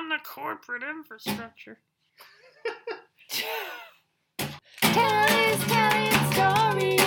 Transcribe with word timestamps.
run 0.00 0.08
the 0.08 0.18
corporate 0.24 0.82
infrastructure. 0.82 1.78
Kelly's 4.80 5.64
telling 5.66 6.12
stories. 6.32 7.00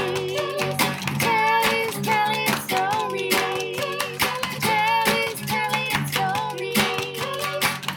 Kelly's 1.20 1.96
telling 2.02 2.54
stories. 2.68 3.36
Kelly's 4.60 5.42
telling 5.48 6.08
stories. 6.08 6.78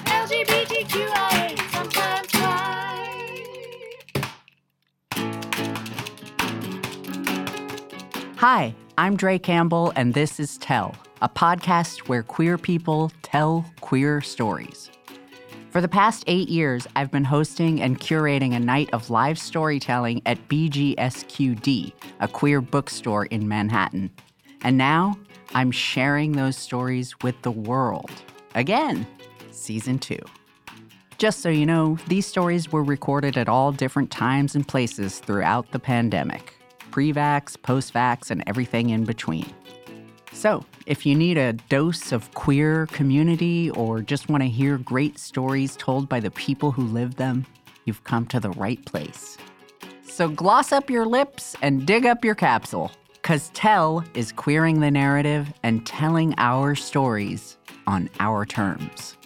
LGBTQIA 0.06 1.47
sometimes 1.72 2.33
why. 2.35 3.03
Hi, 8.37 8.74
I'm 8.97 9.17
Dre 9.17 9.38
Campbell, 9.38 9.92
and 9.94 10.15
this 10.15 10.40
is 10.40 10.56
Tell, 10.58 10.94
a 11.22 11.28
podcast 11.28 12.08
where 12.08 12.22
queer 12.22 12.58
people 12.58 13.10
tell 13.22 13.65
queer 13.80 14.21
stories. 14.21 14.90
For 15.71 15.80
the 15.80 15.88
past 15.88 16.24
eight 16.27 16.48
years, 16.48 16.87
I've 16.97 17.11
been 17.11 17.25
hosting 17.25 17.80
and 17.80 17.98
curating 17.98 18.55
a 18.55 18.61
night 18.61 18.89
of 18.92 19.11
live 19.11 19.39
storytelling 19.39 20.23
at 20.27 20.48
BGSQD, 20.48 21.92
a 22.20 22.29
queer 22.29 22.61
bookstore 22.61 23.27
in 23.27 23.48
Manhattan. 23.48 24.11
And 24.62 24.79
now 24.79 25.19
I'm 25.55 25.70
sharing 25.70 26.33
those 26.33 26.56
stories 26.56 27.15
with 27.23 27.41
the 27.42 27.51
world. 27.51 28.11
Again, 28.55 29.06
season 29.51 29.98
two. 29.98 30.20
Just 31.19 31.41
so 31.41 31.48
you 31.48 31.64
know, 31.64 31.98
these 32.09 32.27
stories 32.27 32.70
were 32.70 32.84
recorded 32.84 33.39
at 33.39 33.48
all 33.48 33.73
different 33.73 34.11
times 34.11 34.55
and 34.55 34.67
places 34.67 35.19
throughout 35.19 35.70
the 35.73 35.78
pandemic 35.78 36.53
pre 36.91 37.12
vax, 37.12 37.61
post 37.61 37.92
vax, 37.92 38.30
and 38.30 38.42
everything 38.47 38.89
in 38.89 39.05
between. 39.05 39.53
So, 40.37 40.67
if 40.85 41.07
you 41.07 41.15
need 41.15 41.39
a 41.39 41.55
dose 41.55 42.13
of 42.13 42.31
queer 42.35 42.87
community 42.89 43.71
or 43.71 44.03
just 44.03 44.29
want 44.29 44.43
to 44.43 44.49
hear 44.51 44.77
great 44.77 45.19
stories 45.19 45.77
told 45.77 46.11
by 46.11 46.21
the 46.21 46.31
people 46.31 46.73
who 46.73 46.83
live 46.83 47.17
them, 47.17 47.47
you've 47.87 48.05
come 48.05 48.27
to 48.27 48.39
the 48.39 48.51
right 48.51 48.84
place. 48.84 49.39
So, 50.06 50.28
gloss 50.28 50.73
up 50.73 50.91
your 50.91 51.06
lips 51.06 51.56
and 51.62 51.87
dig 51.87 52.05
up 52.05 52.23
your 52.23 52.34
capsule, 52.34 52.93
because 53.15 53.48
Tell 53.55 54.05
is 54.12 54.31
queering 54.31 54.81
the 54.81 54.91
narrative 54.91 55.51
and 55.62 55.87
telling 55.87 56.34
our 56.37 56.75
stories 56.75 57.56
on 57.87 58.11
our 58.21 58.45
terms. 58.45 59.17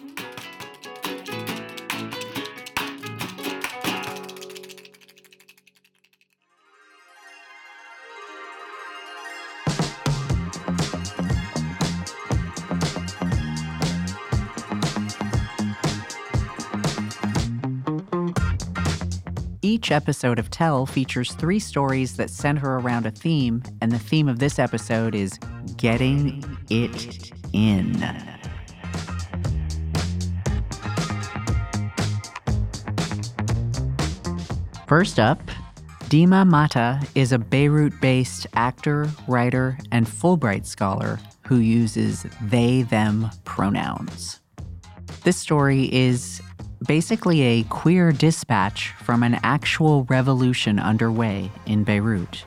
Each 19.91 19.95
episode 19.97 20.39
of 20.39 20.49
Tell 20.49 20.85
features 20.85 21.33
three 21.33 21.59
stories 21.59 22.15
that 22.15 22.29
center 22.29 22.77
around 22.79 23.05
a 23.05 23.11
theme, 23.11 23.61
and 23.81 23.91
the 23.91 23.99
theme 23.99 24.29
of 24.29 24.39
this 24.39 24.57
episode 24.57 25.13
is 25.13 25.37
Getting 25.75 26.41
It 26.69 27.33
In. 27.51 27.91
First 34.87 35.19
up, 35.19 35.41
Dima 36.05 36.47
Matta 36.47 37.05
is 37.13 37.33
a 37.33 37.37
Beirut 37.37 37.99
based 37.99 38.47
actor, 38.53 39.09
writer, 39.27 39.77
and 39.91 40.07
Fulbright 40.07 40.65
scholar 40.65 41.19
who 41.47 41.57
uses 41.57 42.25
they 42.41 42.83
them 42.83 43.29
pronouns. 43.43 44.39
This 45.25 45.35
story 45.35 45.93
is 45.93 46.41
basically 46.87 47.41
a 47.41 47.63
queer 47.63 48.11
dispatch 48.11 48.89
from 49.03 49.23
an 49.23 49.39
actual 49.43 50.03
revolution 50.05 50.79
underway 50.79 51.51
in 51.65 51.83
Beirut. 51.83 52.43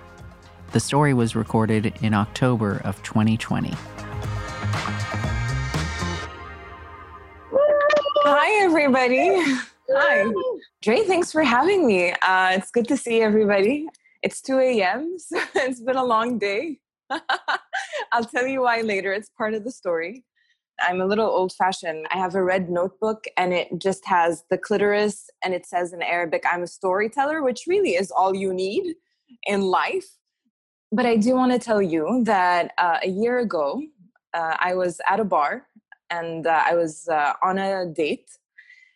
The 0.72 0.80
story 0.80 1.14
was 1.14 1.36
recorded 1.36 1.94
in 2.02 2.14
October 2.14 2.80
of 2.84 3.00
2020. 3.04 3.72
Hi, 8.26 8.64
everybody. 8.64 9.40
Hi. 9.90 10.32
Dre, 10.82 11.02
thanks 11.04 11.30
for 11.30 11.42
having 11.42 11.86
me. 11.86 12.10
Uh, 12.12 12.50
it's 12.52 12.70
good 12.70 12.88
to 12.88 12.96
see 12.96 13.20
everybody. 13.20 13.86
It's 14.22 14.40
2 14.40 14.58
a.m., 14.58 15.16
so 15.18 15.38
it's 15.54 15.80
been 15.80 15.96
a 15.96 16.04
long 16.04 16.38
day. 16.38 16.80
I'll 18.12 18.24
tell 18.24 18.46
you 18.46 18.62
why 18.62 18.80
later. 18.80 19.12
It's 19.12 19.28
part 19.28 19.54
of 19.54 19.62
the 19.62 19.70
story. 19.70 20.24
I'm 20.80 21.00
a 21.00 21.06
little 21.06 21.26
old 21.26 21.52
fashioned. 21.52 22.06
I 22.10 22.18
have 22.18 22.34
a 22.34 22.42
red 22.42 22.68
notebook 22.68 23.24
and 23.36 23.52
it 23.52 23.68
just 23.78 24.04
has 24.06 24.44
the 24.50 24.58
clitoris 24.58 25.30
and 25.44 25.54
it 25.54 25.66
says 25.66 25.92
in 25.92 26.02
Arabic, 26.02 26.44
I'm 26.50 26.62
a 26.62 26.66
storyteller, 26.66 27.42
which 27.42 27.64
really 27.66 27.94
is 27.94 28.10
all 28.10 28.34
you 28.34 28.52
need 28.52 28.96
in 29.46 29.62
life. 29.62 30.06
But 30.92 31.06
I 31.06 31.16
do 31.16 31.34
want 31.34 31.52
to 31.52 31.58
tell 31.58 31.82
you 31.82 32.22
that 32.24 32.72
uh, 32.78 32.98
a 33.02 33.08
year 33.08 33.38
ago, 33.38 33.82
uh, 34.32 34.56
I 34.58 34.74
was 34.74 35.00
at 35.08 35.20
a 35.20 35.24
bar 35.24 35.66
and 36.10 36.46
uh, 36.46 36.62
I 36.64 36.74
was 36.74 37.08
uh, 37.08 37.34
on 37.42 37.58
a 37.58 37.86
date. 37.86 38.30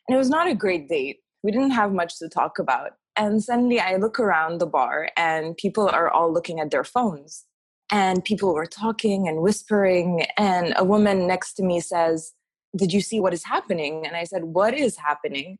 And 0.06 0.14
it 0.14 0.18
was 0.18 0.30
not 0.30 0.48
a 0.48 0.54
great 0.54 0.88
date. 0.88 1.20
We 1.42 1.52
didn't 1.52 1.70
have 1.72 1.92
much 1.92 2.18
to 2.18 2.28
talk 2.28 2.58
about. 2.58 2.92
And 3.16 3.42
suddenly 3.42 3.80
I 3.80 3.96
look 3.96 4.20
around 4.20 4.58
the 4.58 4.66
bar 4.66 5.10
and 5.16 5.56
people 5.56 5.88
are 5.88 6.10
all 6.10 6.32
looking 6.32 6.60
at 6.60 6.70
their 6.70 6.84
phones 6.84 7.44
and 7.90 8.24
people 8.24 8.54
were 8.54 8.66
talking 8.66 9.28
and 9.28 9.40
whispering 9.40 10.26
and 10.36 10.74
a 10.76 10.84
woman 10.84 11.26
next 11.26 11.54
to 11.54 11.62
me 11.62 11.80
says 11.80 12.32
did 12.76 12.92
you 12.92 13.00
see 13.00 13.20
what 13.20 13.32
is 13.32 13.44
happening 13.44 14.06
and 14.06 14.16
i 14.16 14.24
said 14.24 14.44
what 14.44 14.74
is 14.74 14.96
happening 14.96 15.58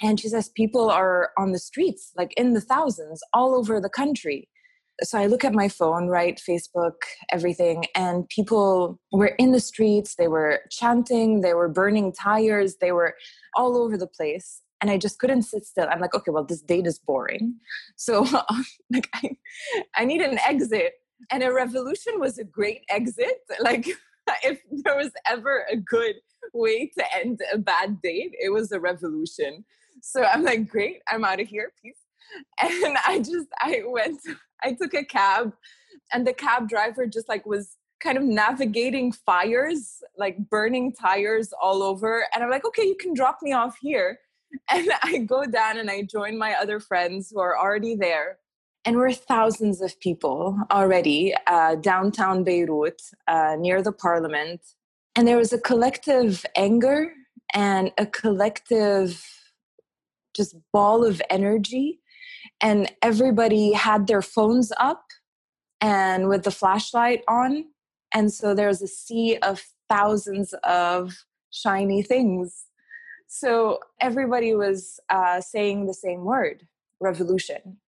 and 0.00 0.18
she 0.20 0.28
says 0.28 0.50
people 0.50 0.90
are 0.90 1.30
on 1.38 1.52
the 1.52 1.58
streets 1.58 2.12
like 2.16 2.32
in 2.36 2.52
the 2.52 2.60
thousands 2.60 3.22
all 3.32 3.54
over 3.54 3.80
the 3.80 3.88
country 3.88 4.48
so 5.02 5.18
i 5.18 5.26
look 5.26 5.44
at 5.44 5.54
my 5.54 5.68
phone 5.68 6.08
right 6.08 6.40
facebook 6.46 6.94
everything 7.30 7.84
and 7.94 8.28
people 8.28 9.00
were 9.10 9.34
in 9.38 9.52
the 9.52 9.60
streets 9.60 10.16
they 10.16 10.28
were 10.28 10.60
chanting 10.70 11.40
they 11.40 11.54
were 11.54 11.68
burning 11.68 12.12
tires 12.12 12.76
they 12.80 12.92
were 12.92 13.14
all 13.56 13.76
over 13.76 13.96
the 13.96 14.06
place 14.06 14.62
and 14.82 14.90
I 14.90 14.98
just 14.98 15.20
couldn't 15.20 15.42
sit 15.42 15.64
still. 15.64 15.86
I'm 15.88 16.00
like, 16.00 16.12
okay, 16.12 16.32
well, 16.32 16.44
this 16.44 16.60
date 16.60 16.88
is 16.88 16.98
boring. 16.98 17.54
So 17.94 18.22
like 18.92 19.08
I, 19.14 19.36
I 19.94 20.04
need 20.04 20.20
an 20.20 20.40
exit 20.44 20.94
and 21.30 21.42
a 21.42 21.52
revolution 21.52 22.18
was 22.18 22.38
a 22.38 22.44
great 22.44 22.82
exit 22.88 23.38
like 23.60 23.86
if 24.44 24.60
there 24.70 24.96
was 24.96 25.10
ever 25.28 25.64
a 25.70 25.76
good 25.76 26.16
way 26.52 26.90
to 26.98 27.04
end 27.16 27.40
a 27.52 27.58
bad 27.58 28.00
date 28.02 28.32
it 28.40 28.50
was 28.50 28.72
a 28.72 28.80
revolution. 28.80 29.64
So 30.00 30.22
i'm 30.22 30.42
like 30.42 30.68
great 30.68 31.00
i'm 31.08 31.24
out 31.24 31.40
of 31.40 31.48
here 31.48 31.72
peace. 31.82 31.96
And 32.60 32.96
i 33.06 33.18
just 33.18 33.48
i 33.60 33.82
went 33.86 34.20
i 34.62 34.72
took 34.72 34.94
a 34.94 35.04
cab 35.04 35.52
and 36.12 36.26
the 36.26 36.32
cab 36.32 36.68
driver 36.68 37.06
just 37.06 37.28
like 37.28 37.46
was 37.46 37.76
kind 38.00 38.18
of 38.18 38.24
navigating 38.24 39.12
fires 39.12 40.02
like 40.18 40.36
burning 40.50 40.92
tires 40.92 41.52
all 41.60 41.82
over. 41.82 42.26
And 42.34 42.42
i'm 42.42 42.50
like 42.50 42.66
okay 42.66 42.84
you 42.84 42.96
can 42.98 43.14
drop 43.14 43.38
me 43.42 43.52
off 43.52 43.76
here. 43.80 44.18
And 44.70 44.90
i 45.02 45.16
go 45.18 45.46
down 45.46 45.78
and 45.78 45.90
i 45.90 46.02
join 46.02 46.36
my 46.36 46.54
other 46.60 46.78
friends 46.78 47.30
who 47.30 47.40
are 47.40 47.58
already 47.58 47.94
there 47.96 48.38
and 48.84 48.96
we're 48.96 49.12
thousands 49.12 49.80
of 49.80 49.98
people 50.00 50.58
already 50.70 51.34
uh, 51.46 51.76
downtown 51.76 52.42
Beirut, 52.42 53.00
uh, 53.28 53.56
near 53.58 53.80
the 53.80 53.92
parliament. 53.92 54.60
And 55.14 55.28
there 55.28 55.36
was 55.36 55.52
a 55.52 55.60
collective 55.60 56.44
anger 56.56 57.12
and 57.54 57.92
a 57.98 58.06
collective 58.06 59.24
just 60.34 60.56
ball 60.72 61.04
of 61.04 61.22
energy. 61.30 62.00
And 62.60 62.90
everybody 63.02 63.72
had 63.72 64.06
their 64.06 64.22
phones 64.22 64.72
up 64.78 65.04
and 65.80 66.28
with 66.28 66.42
the 66.42 66.50
flashlight 66.50 67.22
on. 67.28 67.66
And 68.12 68.32
so 68.32 68.54
there's 68.54 68.82
a 68.82 68.88
sea 68.88 69.36
of 69.42 69.62
thousands 69.88 70.54
of 70.64 71.24
shiny 71.50 72.02
things. 72.02 72.66
So 73.28 73.78
everybody 74.00 74.54
was 74.54 74.98
uh, 75.08 75.40
saying 75.40 75.86
the 75.86 75.94
same 75.94 76.24
word 76.24 76.66
revolution 77.00 77.78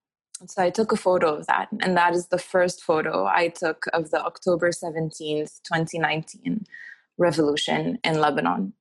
so 0.47 0.63
I 0.63 0.71
took 0.71 0.93
a 0.93 0.97
photo 0.97 1.35
of 1.35 1.47
that, 1.47 1.69
and 1.81 1.97
that 1.97 2.15
is 2.15 2.27
the 2.27 2.39
first 2.39 2.83
photo 2.83 3.27
I 3.27 3.49
took 3.49 3.85
of 3.93 4.11
the 4.11 4.23
October 4.25 4.71
17th, 4.71 5.63
2019 5.63 6.67
revolution 7.19 7.99
in 8.05 8.21
Lebanon. 8.21 8.73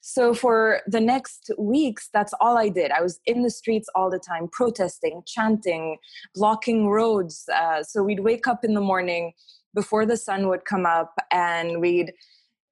So 0.00 0.34
for 0.34 0.80
the 0.86 1.00
next 1.00 1.52
weeks, 1.58 2.08
that's 2.12 2.34
all 2.40 2.58
I 2.58 2.68
did. 2.68 2.90
I 2.90 3.02
was 3.02 3.20
in 3.24 3.42
the 3.42 3.50
streets 3.50 3.88
all 3.94 4.10
the 4.10 4.18
time, 4.18 4.48
protesting, 4.48 5.22
chanting, 5.26 5.98
blocking 6.34 6.88
roads. 6.88 7.48
Uh, 7.48 7.84
so 7.84 8.02
we'd 8.02 8.20
wake 8.20 8.48
up 8.48 8.64
in 8.64 8.74
the 8.74 8.80
morning 8.80 9.32
before 9.74 10.04
the 10.04 10.16
sun 10.16 10.48
would 10.48 10.64
come 10.64 10.86
up, 10.86 11.14
and 11.30 11.80
we'd, 11.80 12.12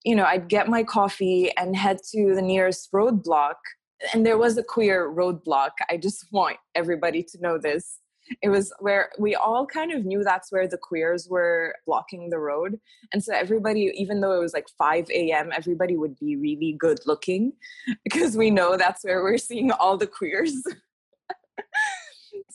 you 0.03 0.17
know, 0.17 0.25
I'd 0.25 0.49
get 0.49 0.69
my 0.69 0.83
coffee 0.83 1.57
and 1.57 1.77
head 1.77 1.99
to 2.11 2.35
the 2.35 2.43
nearest 2.43 2.91
roadblock. 2.91 3.55
And 4.13 4.27
there 4.27 4.39
was 4.39 4.59
a 4.59 4.63
queer 4.63 5.09
roadblock. 5.09 5.71
I 5.89 5.99
just 5.99 6.27
want 6.33 6.57
everybody 6.75 7.23
to 7.23 7.41
know 7.41 7.59
this 7.59 8.01
it 8.43 8.49
was 8.49 8.73
where 8.81 9.11
we 9.19 9.35
all 9.35 9.67
kind 9.67 9.93
of 9.93 10.05
knew 10.05 10.23
that's 10.23 10.53
where 10.53 10.69
the 10.69 10.79
queers 10.79 11.29
were 11.29 11.75
blocking 11.87 12.31
the 12.31 12.39
road. 12.39 12.79
And 13.13 13.23
so 13.23 13.35
everybody, 13.35 13.93
even 13.95 14.21
though 14.21 14.33
it 14.33 14.41
was 14.41 14.55
like 14.55 14.69
5 14.79 15.11
a.m., 15.11 15.51
everybody 15.55 15.97
would 15.97 16.19
be 16.19 16.37
really 16.37 16.77
good 16.79 17.01
looking 17.07 17.53
because 18.05 18.37
we 18.37 18.51
know 18.51 18.77
that's 18.77 19.05
where 19.05 19.23
we're 19.23 19.39
seeing 19.39 19.71
all 19.71 19.97
the 19.97 20.07
queers. 20.07 20.55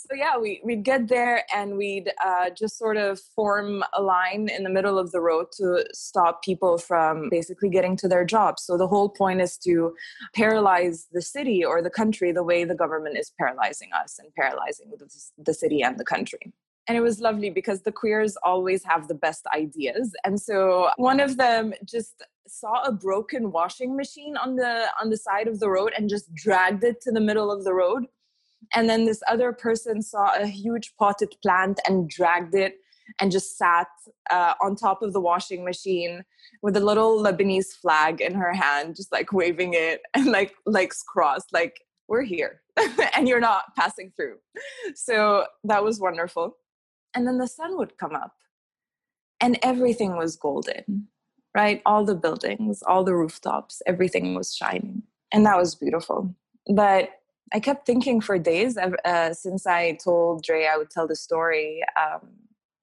so 0.08 0.16
yeah, 0.16 0.38
we, 0.38 0.62
we'd 0.64 0.84
get 0.84 1.08
there 1.08 1.44
and 1.54 1.78
we'd 1.78 2.12
uh, 2.24 2.50
just 2.50 2.78
sort 2.78 2.98
of 2.98 3.20
form 3.36 3.84
a 3.94 4.02
line 4.02 4.50
in 4.50 4.64
the 4.64 4.70
middle 4.70 5.00
of 5.00 5.12
the 5.12 5.22
road 5.22 5.48
to 5.58 5.86
stop 5.94 6.44
people 6.44 6.78
from 6.78 7.30
basically 7.30 7.70
getting 7.70 7.96
to 7.98 8.08
their 8.08 8.26
jobs. 8.26 8.64
So 8.64 8.78
the 8.78 8.88
whole 8.88 9.10
point 9.10 9.42
is 9.42 9.58
to 9.60 9.96
paralyze 10.34 11.08
the 11.12 11.22
city 11.22 11.64
or 11.64 11.82
the 11.82 11.90
country 11.90 12.32
the 12.32 12.44
way 12.44 12.64
the 12.64 12.76
government 12.76 13.18
is 13.18 13.32
paralyzing 13.40 13.90
us 13.94 14.20
and 14.20 14.34
paralyzing 14.36 14.92
the, 14.98 15.08
the 15.44 15.54
city 15.54 15.82
and 15.82 16.00
the 16.00 16.06
country. 16.06 16.54
And 16.88 16.96
it 16.96 17.02
was 17.02 17.20
lovely 17.20 17.50
because 17.50 17.82
the 17.82 17.92
queers 17.92 18.38
always 18.44 18.84
have 18.84 19.08
the 19.08 19.16
best 19.16 19.48
ideas. 19.56 20.16
And 20.24 20.40
so 20.40 20.90
one 20.98 21.20
of 21.20 21.38
them 21.38 21.74
just 21.84 22.24
saw 22.48 22.84
a 22.84 22.92
broken 22.92 23.52
washing 23.52 23.98
machine 23.98 24.38
on 24.38 24.56
the 24.56 24.86
on 25.02 25.10
the 25.10 25.18
side 25.18 25.48
of 25.48 25.60
the 25.60 25.68
road 25.68 25.94
and 25.98 26.08
just 26.08 26.32
dragged 26.36 26.84
it 26.84 27.02
to 27.02 27.12
the 27.12 27.20
middle 27.20 27.52
of 27.52 27.64
the 27.64 27.74
road 27.74 28.06
and 28.74 28.90
then 28.90 29.06
this 29.06 29.22
other 29.28 29.52
person 29.54 30.02
saw 30.02 30.34
a 30.36 30.48
huge 30.48 30.94
potted 30.98 31.36
plant 31.42 31.80
and 31.88 32.10
dragged 32.10 32.56
it 32.56 32.78
and 33.20 33.32
just 33.32 33.58
sat 33.58 33.88
uh, 34.30 34.54
on 34.62 34.76
top 34.76 35.02
of 35.02 35.14
the 35.14 35.22
washing 35.22 35.64
machine 35.64 36.24
with 36.62 36.76
a 36.76 36.80
little 36.80 37.22
Lebanese 37.22 37.74
flag 37.74 38.22
in 38.22 38.34
her 38.34 38.54
hand, 38.54 38.96
just 38.96 39.12
like 39.12 39.32
waving 39.32 39.74
it 39.74 40.02
and 40.14 40.28
like 40.28 40.56
legs 40.66 41.04
crossed, 41.08 41.54
like 41.54 41.82
we're 42.08 42.24
here 42.24 42.62
and 43.16 43.28
you're 43.28 43.40
not 43.40 43.76
passing 43.76 44.12
through. 44.16 44.38
So 44.96 45.46
that 45.64 45.84
was 45.84 46.00
wonderful. 46.00 46.58
And 47.14 47.26
then 47.26 47.38
the 47.38 47.48
sun 47.48 47.78
would 47.78 47.98
come 47.98 48.16
up 48.16 48.34
and 49.40 49.58
everything 49.64 50.18
was 50.18 50.36
golden, 50.36 51.08
right? 51.56 51.82
All 51.86 52.04
the 52.04 52.16
buildings, 52.16 52.84
all 52.84 53.04
the 53.04 53.16
rooftops, 53.16 53.82
everything 53.88 54.36
was 54.36 54.56
shining. 54.56 55.04
And 55.32 55.46
that 55.46 55.58
was 55.58 55.76
beautiful. 55.76 56.34
But 56.74 57.10
I 57.54 57.60
kept 57.60 57.86
thinking 57.86 58.22
for 58.22 58.40
days 58.40 58.78
uh, 58.78 59.34
since 59.34 59.68
I 59.68 59.98
told 60.04 60.44
Dre 60.44 60.66
I 60.66 60.78
would 60.78 60.90
tell 60.90 61.08
the 61.08 61.16
story 61.16 61.84
um, 62.00 62.30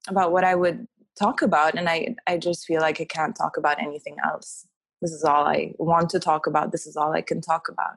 about 0.08 0.32
what 0.32 0.44
I 0.44 0.54
would 0.54 0.86
talk 1.18 1.42
about, 1.42 1.74
and 1.74 1.88
I 1.88 2.14
I 2.26 2.38
just 2.38 2.64
feel 2.64 2.80
like 2.80 3.00
I 3.00 3.04
can't 3.04 3.36
talk 3.36 3.56
about 3.56 3.82
anything 3.82 4.16
else. 4.24 4.66
This 5.00 5.12
is 5.12 5.24
all 5.24 5.44
I 5.46 5.74
want 5.78 6.10
to 6.10 6.20
talk 6.20 6.46
about. 6.46 6.70
This 6.70 6.86
is 6.86 6.96
all 6.96 7.12
I 7.12 7.22
can 7.22 7.40
talk 7.40 7.68
about. 7.68 7.96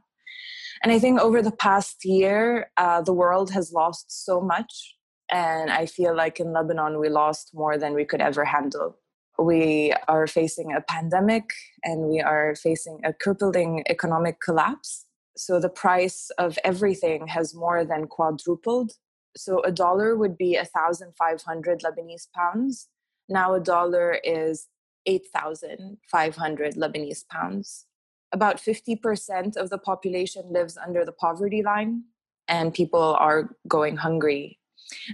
And 0.84 0.92
I 0.92 1.00
think 1.00 1.20
over 1.20 1.42
the 1.42 1.52
past 1.52 2.04
year, 2.04 2.72
uh, 2.78 3.02
the 3.02 3.14
world 3.14 3.52
has 3.52 3.72
lost 3.72 4.26
so 4.26 4.42
much, 4.42 4.96
and 5.32 5.70
I 5.70 5.86
feel 5.86 6.16
like 6.16 6.40
in 6.40 6.52
Lebanon 6.52 7.00
we 7.00 7.10
lost 7.10 7.52
more 7.54 7.78
than 7.78 7.94
we 7.94 8.06
could 8.06 8.22
ever 8.22 8.44
handle. 8.44 8.98
We 9.38 9.94
are 10.08 10.28
facing 10.28 10.74
a 10.74 10.82
pandemic, 10.82 11.52
and 11.84 12.10
we 12.10 12.22
are 12.22 12.56
facing 12.56 13.02
a 13.04 13.14
crippling 13.14 13.84
economic 13.88 14.42
collapse 14.42 15.05
so 15.38 15.60
the 15.60 15.70
price 15.70 16.30
of 16.38 16.58
everything 16.64 17.28
has 17.28 17.54
more 17.54 17.84
than 17.84 18.08
quadrupled. 18.08 18.94
So 19.36 19.62
a 19.64 19.72
dollar 19.72 20.16
would 20.16 20.38
be 20.38 20.56
1,500 20.56 21.82
Lebanese 21.82 22.32
pounds. 22.34 22.88
Now 23.28 23.54
a 23.54 23.60
dollar 23.60 24.20
is 24.24 24.68
8,500 25.06 26.76
Lebanese 26.76 27.28
pounds. 27.28 27.86
About 28.32 28.58
50% 28.58 29.58
of 29.58 29.70
the 29.70 29.78
population 29.78 30.44
lives 30.50 30.78
under 30.78 31.06
the 31.06 31.12
poverty 31.12 31.62
line, 31.62 32.04
and 32.48 32.74
people 32.74 33.16
are 33.20 33.56
going 33.68 33.98
hungry. 33.98 34.60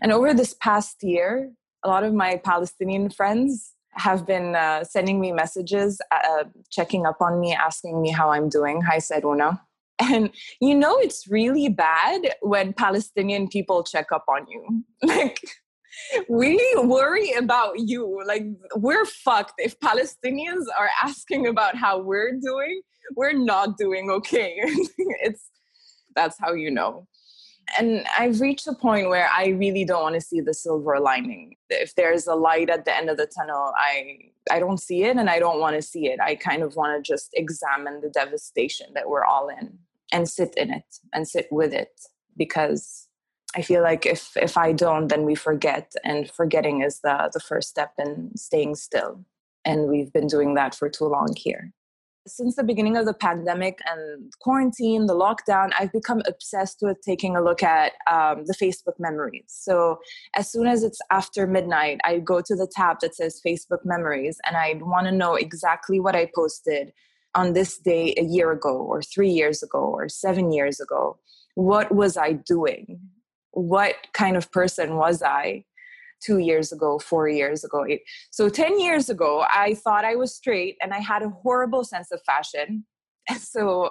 And 0.01 0.11
over 0.11 0.33
this 0.33 0.55
past 0.59 1.03
year, 1.03 1.51
a 1.83 1.89
lot 1.89 2.03
of 2.03 2.13
my 2.13 2.37
Palestinian 2.37 3.09
friends 3.09 3.73
have 3.93 4.25
been 4.25 4.55
uh, 4.55 4.83
sending 4.83 5.19
me 5.19 5.31
messages, 5.31 5.99
uh, 6.11 6.45
checking 6.69 7.05
up 7.05 7.21
on 7.21 7.39
me, 7.39 7.53
asking 7.53 8.01
me 8.01 8.09
how 8.09 8.29
I'm 8.31 8.49
doing. 8.49 8.81
Hi, 8.81 8.99
Saruna. 8.99 9.61
And 9.99 10.31
you 10.59 10.75
know, 10.75 10.97
it's 10.97 11.27
really 11.29 11.69
bad 11.69 12.35
when 12.41 12.73
Palestinian 12.73 13.47
people 13.47 13.83
check 13.83 14.07
up 14.11 14.25
on 14.27 14.47
you. 14.49 14.83
Like, 15.03 15.39
we 16.29 16.57
worry 16.77 17.33
about 17.33 17.73
you. 17.77 18.23
Like, 18.25 18.43
we're 18.75 19.05
fucked. 19.05 19.55
If 19.57 19.77
Palestinians 19.79 20.65
are 20.79 20.89
asking 21.03 21.47
about 21.47 21.75
how 21.75 21.99
we're 21.99 22.39
doing, 22.41 22.81
we're 23.15 23.33
not 23.33 23.77
doing 23.77 24.09
okay. 24.09 24.55
it's 24.97 25.49
that's 26.15 26.37
how 26.39 26.53
you 26.53 26.71
know. 26.71 27.07
And 27.79 28.05
I've 28.17 28.41
reached 28.41 28.67
a 28.67 28.73
point 28.73 29.09
where 29.09 29.29
I 29.33 29.47
really 29.47 29.85
don't 29.85 30.01
want 30.03 30.15
to 30.15 30.21
see 30.21 30.41
the 30.41 30.53
silver 30.53 30.99
lining. 30.99 31.55
If 31.69 31.95
there's 31.95 32.27
a 32.27 32.35
light 32.35 32.69
at 32.69 32.85
the 32.85 32.95
end 32.95 33.09
of 33.09 33.17
the 33.17 33.27
tunnel, 33.27 33.73
I 33.77 34.17
I 34.49 34.59
don't 34.59 34.79
see 34.79 35.03
it 35.03 35.17
and 35.17 35.29
I 35.29 35.39
don't 35.39 35.59
want 35.59 35.75
to 35.75 35.81
see 35.81 36.07
it. 36.07 36.19
I 36.19 36.35
kind 36.35 36.63
of 36.63 36.75
want 36.75 37.03
to 37.03 37.11
just 37.11 37.29
examine 37.33 38.01
the 38.01 38.09
devastation 38.09 38.87
that 38.95 39.07
we're 39.07 39.23
all 39.23 39.49
in 39.49 39.77
and 40.11 40.27
sit 40.27 40.53
in 40.57 40.71
it 40.71 40.97
and 41.13 41.27
sit 41.27 41.47
with 41.51 41.73
it 41.73 42.01
because 42.35 43.07
I 43.55 43.61
feel 43.61 43.83
like 43.83 44.05
if 44.05 44.35
if 44.37 44.57
I 44.57 44.71
don't, 44.71 45.07
then 45.07 45.25
we 45.25 45.35
forget, 45.35 45.91
and 46.03 46.29
forgetting 46.29 46.81
is 46.81 47.01
the 47.01 47.29
the 47.33 47.39
first 47.39 47.69
step 47.69 47.93
in 47.97 48.31
staying 48.37 48.75
still. 48.75 49.25
And 49.65 49.89
we've 49.89 50.11
been 50.11 50.27
doing 50.27 50.55
that 50.55 50.73
for 50.73 50.89
too 50.89 51.05
long 51.05 51.35
here. 51.35 51.73
Since 52.27 52.55
the 52.55 52.63
beginning 52.63 52.97
of 52.97 53.05
the 53.05 53.15
pandemic 53.15 53.79
and 53.85 54.31
quarantine, 54.41 55.07
the 55.07 55.15
lockdown, 55.15 55.71
I've 55.79 55.91
become 55.91 56.21
obsessed 56.27 56.77
with 56.81 57.01
taking 57.01 57.35
a 57.35 57.41
look 57.41 57.63
at 57.63 57.93
um, 58.11 58.45
the 58.45 58.53
Facebook 58.53 58.99
memories. 58.99 59.45
So 59.47 59.99
as 60.35 60.51
soon 60.51 60.67
as 60.67 60.83
it's 60.83 60.99
after 61.09 61.47
midnight, 61.47 61.99
I 62.03 62.19
go 62.19 62.39
to 62.41 62.55
the 62.55 62.71
tab 62.75 62.97
that 63.01 63.15
says 63.15 63.41
Facebook 63.45 63.83
memories, 63.83 64.39
and 64.45 64.55
I 64.55 64.75
want 64.81 65.07
to 65.07 65.11
know 65.11 65.33
exactly 65.33 65.99
what 65.99 66.15
I 66.15 66.29
posted 66.35 66.93
on 67.33 67.53
this 67.53 67.77
day 67.79 68.13
a 68.17 68.23
year 68.23 68.51
ago 68.51 68.77
or 68.77 69.01
three 69.01 69.29
years 69.29 69.63
ago 69.63 69.79
or 69.79 70.07
seven 70.07 70.51
years 70.51 70.79
ago. 70.79 71.17
What 71.55 71.91
was 71.91 72.17
i 72.17 72.33
doing? 72.33 72.99
What 73.51 73.95
kind 74.13 74.37
of 74.37 74.51
person 74.51 74.95
was 74.95 75.23
i 75.23 75.65
two 76.21 76.37
years 76.37 76.71
ago 76.71 76.99
four 76.99 77.27
years 77.27 77.63
ago 77.63 77.85
eight. 77.87 78.01
so 78.29 78.49
10 78.49 78.79
years 78.79 79.09
ago 79.09 79.45
i 79.51 79.73
thought 79.73 80.05
i 80.05 80.15
was 80.15 80.33
straight 80.33 80.77
and 80.81 80.93
i 80.93 80.99
had 80.99 81.21
a 81.21 81.29
horrible 81.29 81.83
sense 81.83 82.11
of 82.11 82.21
fashion 82.23 82.85
so 83.37 83.89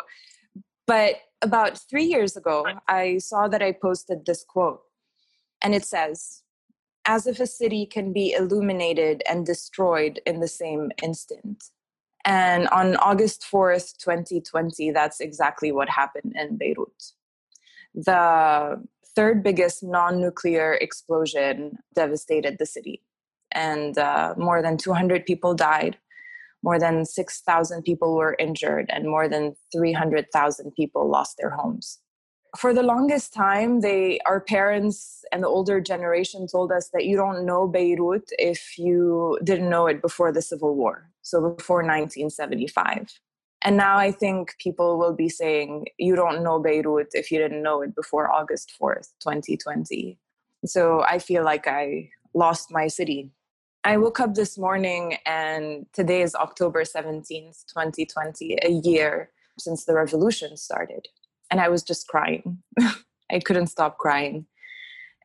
but 0.86 1.16
about 1.42 1.78
three 1.88 2.04
years 2.04 2.36
ago 2.36 2.66
i 2.88 3.18
saw 3.18 3.48
that 3.48 3.62
i 3.62 3.72
posted 3.72 4.24
this 4.26 4.44
quote 4.44 4.80
and 5.62 5.74
it 5.74 5.84
says 5.84 6.42
as 7.06 7.26
if 7.26 7.40
a 7.40 7.46
city 7.46 7.86
can 7.86 8.12
be 8.12 8.32
illuminated 8.32 9.22
and 9.28 9.46
destroyed 9.46 10.20
in 10.26 10.40
the 10.40 10.48
same 10.48 10.90
instant 11.02 11.64
and 12.24 12.68
on 12.68 12.96
August 12.96 13.46
4th, 13.50 13.96
2020, 13.98 14.90
that's 14.90 15.20
exactly 15.20 15.72
what 15.72 15.88
happened 15.88 16.34
in 16.36 16.56
Beirut. 16.56 17.12
The 17.94 18.82
third 19.14 19.42
biggest 19.42 19.82
non 19.82 20.20
nuclear 20.20 20.74
explosion 20.74 21.78
devastated 21.94 22.58
the 22.58 22.66
city, 22.66 23.02
and 23.52 23.96
uh, 23.98 24.34
more 24.36 24.62
than 24.62 24.76
200 24.76 25.26
people 25.26 25.54
died, 25.54 25.98
more 26.62 26.78
than 26.78 27.04
6,000 27.04 27.82
people 27.82 28.14
were 28.14 28.36
injured, 28.38 28.86
and 28.90 29.08
more 29.08 29.28
than 29.28 29.54
300,000 29.72 30.72
people 30.72 31.08
lost 31.08 31.36
their 31.38 31.50
homes. 31.50 31.98
For 32.56 32.74
the 32.74 32.82
longest 32.82 33.32
time, 33.32 33.80
they, 33.80 34.18
our 34.26 34.40
parents 34.40 35.24
and 35.30 35.44
the 35.44 35.48
older 35.48 35.80
generation 35.80 36.48
told 36.50 36.72
us 36.72 36.90
that 36.92 37.04
you 37.04 37.16
don't 37.16 37.46
know 37.46 37.68
Beirut 37.68 38.28
if 38.38 38.76
you 38.76 39.38
didn't 39.44 39.70
know 39.70 39.86
it 39.86 40.02
before 40.02 40.32
the 40.32 40.42
Civil 40.42 40.74
War 40.74 41.10
so 41.22 41.54
before 41.54 41.78
1975. 41.78 43.20
And 43.62 43.76
now 43.76 43.96
I 43.98 44.10
think 44.10 44.56
people 44.58 44.98
will 44.98 45.14
be 45.14 45.28
saying, 45.28 45.86
you 45.98 46.16
don't 46.16 46.42
know 46.42 46.58
Beirut 46.58 47.08
if 47.12 47.30
you 47.30 47.38
didn't 47.38 47.62
know 47.62 47.82
it 47.82 47.94
before 47.94 48.30
August 48.30 48.72
4th, 48.80 49.08
2020. 49.20 50.18
So 50.64 51.02
I 51.02 51.18
feel 51.18 51.44
like 51.44 51.66
I 51.66 52.10
lost 52.34 52.70
my 52.70 52.86
city. 52.86 53.30
I 53.84 53.96
woke 53.96 54.20
up 54.20 54.34
this 54.34 54.58
morning 54.58 55.16
and 55.26 55.86
today 55.92 56.22
is 56.22 56.34
October 56.34 56.84
17th, 56.84 57.64
2020, 57.66 58.58
a 58.62 58.70
year 58.70 59.30
since 59.58 59.84
the 59.84 59.94
revolution 59.94 60.56
started. 60.56 61.08
And 61.50 61.60
I 61.60 61.68
was 61.68 61.82
just 61.82 62.08
crying. 62.08 62.62
I 63.30 63.38
couldn't 63.40 63.68
stop 63.68 63.98
crying. 63.98 64.46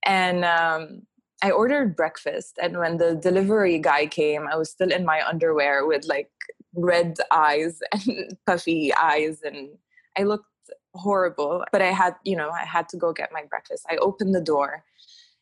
And 0.06 0.46
um, 0.46 1.02
I 1.42 1.52
ordered 1.52 1.96
breakfast, 1.96 2.58
and 2.62 2.78
when 2.78 2.98
the 2.98 3.16
delivery 3.16 3.80
guy 3.80 4.06
came, 4.06 4.48
I 4.48 4.56
was 4.56 4.70
still 4.70 4.92
in 4.92 5.04
my 5.04 5.28
underwear 5.28 5.86
with 5.86 6.06
like 6.06 6.30
red 6.76 7.18
eyes 7.32 7.82
and 7.92 8.38
puffy 8.46 8.94
eyes, 8.94 9.42
and 9.44 9.70
I 10.18 10.24
looked 10.24 10.46
horrible. 10.94 11.66
But 11.72 11.82
I 11.82 11.92
had, 11.92 12.16
you 12.24 12.36
know, 12.36 12.50
I 12.50 12.66
had 12.66 12.90
to 12.90 12.98
go 12.98 13.14
get 13.14 13.32
my 13.32 13.44
breakfast. 13.50 13.86
I 13.90 13.98
opened 13.98 14.36
the 14.36 14.42
door, 14.42 14.84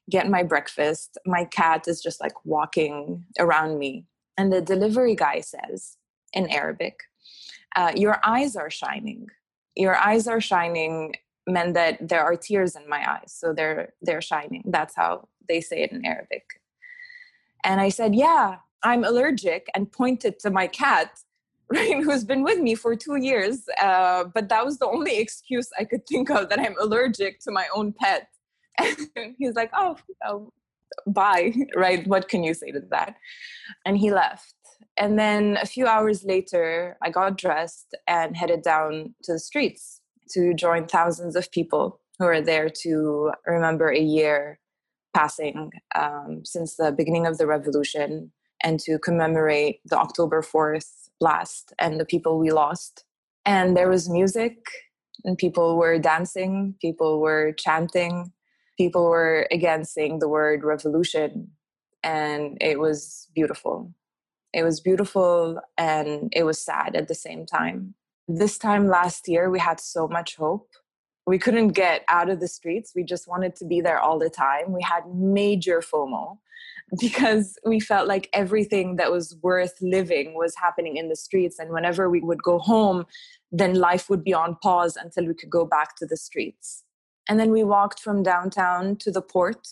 get 0.10 0.30
my 0.30 0.44
breakfast. 0.44 1.18
My 1.26 1.46
cat 1.46 1.88
is 1.88 2.02
just 2.02 2.22
like 2.22 2.46
walking 2.46 3.26
around 3.40 3.80
me, 3.80 4.06
and 4.38 4.52
the 4.52 4.62
delivery 4.62 5.16
guy 5.16 5.42
says 5.42 5.98
in 6.34 6.50
Arabic, 6.50 7.02
uh, 7.76 7.92
"Your 7.96 8.20
eyes 8.24 8.56
are 8.56 8.70
shining. 8.70 9.28
Your 9.76 9.96
eyes 9.96 10.28
are 10.28 10.42
shining." 10.42 11.14
meant 11.46 11.74
that 11.74 11.98
there 12.08 12.24
are 12.24 12.38
tears 12.38 12.74
in 12.74 12.88
my 12.88 13.06
eyes. 13.06 13.36
So 13.36 13.52
they're 13.52 13.92
they're 14.02 14.22
shining. 14.22 14.64
That's 14.68 14.96
how 14.96 15.28
they 15.50 15.60
say 15.60 15.84
it 15.84 15.92
in 15.92 16.06
Arabic. 16.06 16.46
And 17.64 17.80
I 17.80 17.90
said, 17.90 18.16
Yeah, 18.16 18.58
I'm 18.84 19.04
allergic, 19.04 19.70
and 19.76 19.92
pointed 19.92 20.40
to 20.40 20.50
my 20.50 20.68
cat, 20.68 21.20
right, 21.70 22.04
who's 22.04 22.24
been 22.24 22.44
with 22.44 22.60
me 22.60 22.76
for 22.76 22.96
two 22.96 23.16
years. 23.16 23.64
Uh, 23.82 24.26
but 24.26 24.50
that 24.50 24.66
was 24.66 24.78
the 24.80 24.88
only 24.88 25.18
excuse 25.26 25.70
I 25.80 25.86
could 25.86 26.06
think 26.06 26.30
of 26.30 26.50
that 26.50 26.60
I'm 26.60 26.76
allergic 26.80 27.40
to 27.42 27.52
my 27.52 27.68
own 27.76 27.94
pet. 27.94 28.28
And 28.78 29.36
he's 29.38 29.56
like, 29.56 29.72
Oh, 29.74 29.98
oh 30.26 30.52
bye, 31.08 31.54
right? 31.76 32.06
What 32.08 32.28
can 32.30 32.44
you 32.44 32.54
say 32.54 32.72
to 32.72 32.82
that? 32.92 33.16
And 33.86 33.98
he 33.98 34.12
left. 34.12 34.54
And 34.98 35.18
then 35.18 35.58
a 35.62 35.66
few 35.66 35.88
hours 35.88 36.24
later, 36.24 36.98
I 37.02 37.10
got 37.10 37.38
dressed 37.38 37.96
and 38.08 38.38
headed 38.38 38.62
down 38.62 39.16
to 39.24 39.34
the 39.34 39.40
streets 39.40 40.02
to 40.32 40.54
join 40.54 40.86
thousands 40.86 41.36
of 41.36 41.52
people 41.52 42.00
who 42.20 42.26
are 42.26 42.42
there 42.42 42.70
to 42.70 43.32
remember 43.48 43.90
a 43.90 44.00
year 44.00 44.60
passing 45.16 45.72
um, 45.96 46.42
since 46.44 46.76
the 46.76 46.92
beginning 46.92 47.26
of 47.26 47.38
the 47.38 47.48
revolution 47.48 48.32
and 48.64 48.80
to 48.82 48.98
commemorate 49.00 49.82
the 49.86 49.98
October 49.98 50.42
4th 50.42 51.10
blast 51.20 51.74
and 51.80 52.00
the 52.00 52.06
people 52.06 52.40
we 52.40 52.52
lost. 52.52 53.06
And 53.46 53.76
there 53.76 53.90
was 53.90 54.10
music, 54.10 54.58
and 55.26 55.38
people 55.38 55.78
were 55.78 56.00
dancing, 56.00 56.76
people 56.82 57.20
were 57.20 57.54
chanting, 57.54 58.32
people 58.78 59.10
were 59.10 59.48
again 59.52 59.86
saying 59.86 60.20
the 60.20 60.28
word 60.28 60.64
revolution. 60.64 61.52
And 62.04 62.58
it 62.60 62.80
was 62.80 63.30
beautiful. 63.34 63.94
It 64.54 64.64
was 64.64 64.82
beautiful 64.82 65.60
and 65.78 66.32
it 66.36 66.44
was 66.44 66.60
sad 66.60 66.96
at 66.96 67.08
the 67.08 67.16
same 67.16 67.46
time. 67.46 67.96
This 68.28 68.58
time 68.58 68.88
last 68.88 69.28
year, 69.28 69.50
we 69.50 69.60
had 69.60 69.80
so 69.80 70.08
much 70.08 70.36
hope. 70.36 70.70
We 71.26 71.40
couldn't 71.40 71.70
get 71.70 72.04
out 72.10 72.30
of 72.30 72.40
the 72.40 72.48
streets. 72.48 72.92
We 72.96 73.04
just 73.04 73.28
wanted 73.28 73.56
to 73.58 73.66
be 73.66 73.82
there 73.82 74.00
all 74.00 74.20
the 74.20 74.30
time. 74.30 74.74
We 74.74 74.82
had 74.82 75.04
major 75.14 75.82
FOMO 75.82 76.38
because 77.00 77.58
we 77.66 77.80
felt 77.80 78.08
like 78.08 78.30
everything 78.34 78.98
that 78.98 79.12
was 79.12 79.38
worth 79.42 79.76
living 79.82 80.36
was 80.36 80.54
happening 80.56 80.98
in 80.98 81.10
the 81.10 81.16
streets. 81.16 81.60
And 81.60 81.72
whenever 81.72 82.10
we 82.10 82.20
would 82.20 82.44
go 82.44 82.60
home, 82.60 83.06
then 83.52 83.76
life 83.76 84.10
would 84.10 84.24
be 84.24 84.34
on 84.34 84.58
pause 84.62 84.98
until 84.98 85.26
we 85.26 85.34
could 85.34 85.50
go 85.50 85.66
back 85.66 85.96
to 85.98 86.06
the 86.06 86.18
streets. 86.18 86.84
And 87.30 87.40
then 87.40 87.52
we 87.52 87.64
walked 87.64 88.00
from 88.00 88.24
downtown 88.24 88.98
to 88.98 89.12
the 89.12 89.22
port, 89.22 89.70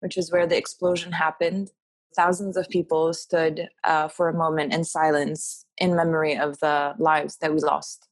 which 0.00 0.18
is 0.18 0.30
where 0.30 0.46
the 0.46 0.58
explosion 0.58 1.12
happened. 1.12 1.70
Thousands 2.14 2.56
of 2.56 2.68
people 2.68 3.14
stood 3.14 3.68
uh, 3.84 4.08
for 4.08 4.28
a 4.28 4.34
moment 4.34 4.74
in 4.74 4.84
silence 4.84 5.64
in 5.78 5.96
memory 5.96 6.36
of 6.36 6.58
the 6.60 6.94
lives 6.98 7.38
that 7.38 7.54
we 7.54 7.60
lost. 7.60 8.08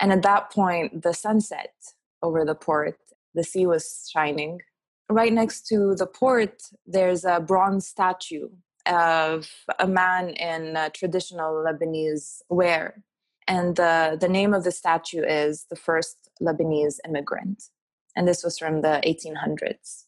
And 0.00 0.12
at 0.12 0.22
that 0.22 0.50
point, 0.50 1.02
the 1.02 1.12
sun 1.12 1.40
set 1.40 1.74
over 2.22 2.44
the 2.44 2.54
port, 2.54 2.98
the 3.34 3.44
sea 3.44 3.66
was 3.66 4.08
shining. 4.12 4.60
Right 5.10 5.32
next 5.32 5.66
to 5.68 5.94
the 5.94 6.06
port, 6.06 6.62
there's 6.86 7.24
a 7.24 7.40
bronze 7.40 7.86
statue 7.86 8.48
of 8.86 9.48
a 9.78 9.86
man 9.86 10.30
in 10.30 10.76
traditional 10.94 11.64
Lebanese 11.64 12.38
wear. 12.48 13.02
And 13.46 13.76
the 13.76 14.28
name 14.30 14.54
of 14.54 14.64
the 14.64 14.72
statue 14.72 15.22
is 15.22 15.66
the 15.68 15.76
first 15.76 16.30
Lebanese 16.40 16.98
immigrant. 17.06 17.64
And 18.16 18.26
this 18.26 18.42
was 18.42 18.58
from 18.58 18.82
the 18.82 19.02
1800s. 19.04 20.04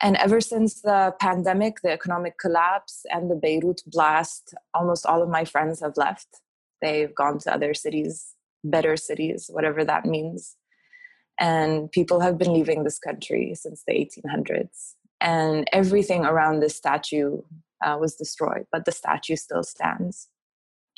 And 0.00 0.16
ever 0.16 0.40
since 0.40 0.82
the 0.82 1.14
pandemic, 1.20 1.80
the 1.82 1.92
economic 1.92 2.38
collapse, 2.38 3.06
and 3.10 3.30
the 3.30 3.36
Beirut 3.36 3.82
blast, 3.86 4.54
almost 4.74 5.06
all 5.06 5.22
of 5.22 5.28
my 5.28 5.44
friends 5.44 5.80
have 5.80 5.96
left. 5.96 6.40
They've 6.80 7.14
gone 7.14 7.38
to 7.40 7.54
other 7.54 7.72
cities, 7.72 8.31
better 8.64 8.96
cities, 8.96 9.48
whatever 9.52 9.84
that 9.84 10.04
means. 10.04 10.56
And 11.38 11.90
people 11.90 12.20
have 12.20 12.38
been 12.38 12.52
leaving 12.52 12.84
this 12.84 12.98
country 12.98 13.54
since 13.54 13.82
the 13.86 13.94
1800s. 13.94 14.94
And 15.20 15.68
everything 15.72 16.24
around 16.24 16.60
this 16.60 16.76
statue 16.76 17.42
uh, 17.84 17.96
was 17.98 18.16
destroyed, 18.16 18.66
but 18.70 18.84
the 18.84 18.92
statue 18.92 19.36
still 19.36 19.62
stands. 19.62 20.28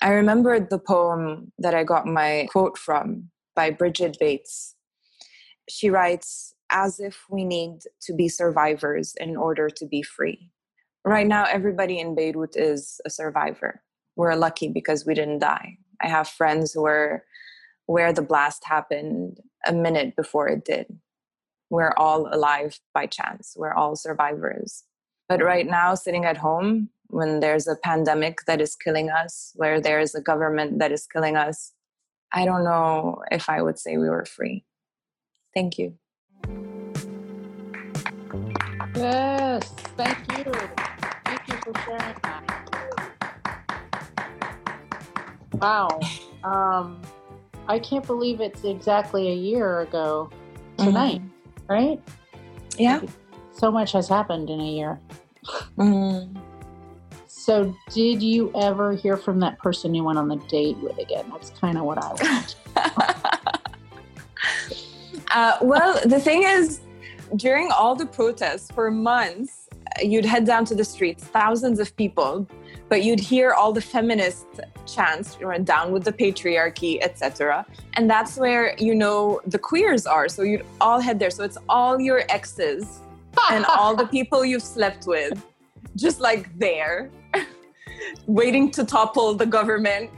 I 0.03 0.11
remembered 0.11 0.71
the 0.71 0.79
poem 0.79 1.53
that 1.59 1.75
I 1.75 1.85
got 1.85 2.07
my 2.07 2.49
quote 2.51 2.77
from 2.77 3.31
by 3.55 3.71
Bridget 3.71 4.17
Bates. 4.19 4.75
She 5.69 5.89
writes, 5.89 6.55
as 6.71 6.99
if 6.99 7.25
we 7.31 7.45
need 7.45 7.81
to 8.03 8.13
be 8.13 8.29
survivors 8.29 9.15
in 9.21 9.37
order 9.37 9.71
to 9.71 9.87
be 9.87 10.03
free. 10.03 10.51
Right 11.05 11.27
now, 11.27 11.45
everybody 11.45 12.01
in 12.01 12.15
Beirut 12.15 12.57
is 12.57 13.01
a 13.05 13.11
survivor. 13.11 13.83
We're 14.17 14.35
lucky 14.35 14.69
because 14.69 15.07
we 15.07 15.15
didn't 15.15 15.39
die. 15.39 15.79
I 16.03 16.09
have 16.09 16.29
friends 16.29 16.73
who 16.73 16.83
were 16.83 17.25
where 17.87 18.13
the 18.13 18.23
blast 18.23 18.65
happened 18.65 19.41
a 19.67 19.73
minute 19.73 20.17
before 20.17 20.49
it 20.49 20.65
did. 20.65 20.87
We're 21.71 21.95
all 21.97 22.29
alive 22.33 22.79
by 22.93 23.07
chance. 23.07 23.55
We're 23.57 23.75
all 23.75 23.97
survivors. 23.97 24.85
But 25.29 25.43
right 25.43 25.67
now, 25.67 25.95
sitting 25.95 26.25
at 26.25 26.37
home, 26.37 26.91
when 27.09 27.41
there's 27.41 27.67
a 27.67 27.77
pandemic 27.77 28.45
that 28.47 28.61
is 28.61 28.77
killing 28.77 29.11
us, 29.11 29.53
where 29.57 29.81
there's 29.81 30.15
a 30.15 30.21
government 30.21 30.79
that 30.79 30.93
is 30.93 31.07
killing 31.07 31.37
us, 31.37 31.73
I 32.33 32.45
don't 32.45 32.65
know 32.65 33.23
if 33.31 33.49
I 33.49 33.63
would 33.63 33.79
say 33.79 33.97
we 33.97 34.09
were 34.09 34.25
free. 34.25 34.65
Thank 35.55 35.79
you. 35.79 35.97
Yes, 38.97 39.69
thank 39.97 40.19
you. 40.37 40.53
Thank 41.25 41.49
you 41.49 41.55
for 41.63 41.73
sharing 41.85 42.17
that. 42.23 42.55
Wow. 45.55 46.01
Um, 46.43 47.01
I 47.69 47.79
can't 47.79 48.07
believe 48.07 48.41
it's 48.41 48.65
exactly 48.65 49.31
a 49.31 49.35
year 49.35 49.81
ago 49.81 50.31
tonight, 50.77 51.21
mm-hmm. 51.21 51.73
right? 51.73 52.03
Yeah. 52.79 53.01
So 53.53 53.71
much 53.71 53.93
has 53.93 54.09
happened 54.09 54.51
in 54.51 54.61
a 54.61 54.71
year. 54.71 54.99
Mm-hmm. 55.79 56.41
So, 57.27 57.75
did 57.91 58.23
you 58.23 58.51
ever 58.55 58.95
hear 58.95 59.19
from 59.19 59.39
that 59.41 59.59
person 59.59 59.95
you 59.95 60.03
went 60.03 60.19
on 60.19 60.29
the 60.29 60.37
date 60.37 60.79
with 60.79 60.97
again? 60.99 61.27
That's 61.31 61.51
kind 61.51 61.77
of 61.77 61.85
what 61.85 61.99
I 61.99 62.09
want. 62.09 62.57
uh, 65.31 65.59
well, 65.61 66.01
the 66.07 66.19
thing 66.19 66.45
is, 66.45 66.81
during 67.37 67.71
all 67.71 67.95
the 67.95 68.07
protests 68.07 68.71
for 68.71 68.91
months, 68.91 69.69
you'd 70.03 70.25
head 70.25 70.47
down 70.47 70.65
to 70.67 70.75
the 70.75 70.85
streets, 70.85 71.25
thousands 71.25 71.81
of 71.81 71.95
people, 71.97 72.47
but 72.95 73.03
you'd 73.03 73.19
hear 73.19 73.51
all 73.51 73.73
the 73.73 73.81
feminist 73.81 74.47
chants, 74.87 75.37
you 75.41 75.51
know, 75.51 75.59
down 75.59 75.91
with 75.91 76.05
the 76.05 76.13
patriarchy, 76.13 77.03
etc. 77.03 77.67
And 77.95 78.09
that's 78.09 78.37
where 78.37 78.77
you 78.79 78.95
know 78.95 79.41
the 79.49 79.59
queers 79.59 80.07
are. 80.07 80.29
So 80.29 80.43
you'd 80.43 80.65
all 80.81 81.01
head 81.01 81.19
there. 81.19 81.31
So 81.31 81.43
it's 81.43 81.59
all 81.69 82.01
your 82.01 82.23
exes 82.29 83.01
and 83.51 83.65
all 83.65 83.97
the 83.97 84.07
people 84.17 84.45
you've 84.45 84.63
slept 84.63 85.09
with, 85.09 85.45
just 85.97 86.21
like 86.21 86.57
there, 86.57 87.11
waiting 88.29 88.71
to 88.71 88.85
topple 88.85 89.35
the 89.35 89.47
government. 89.47 90.09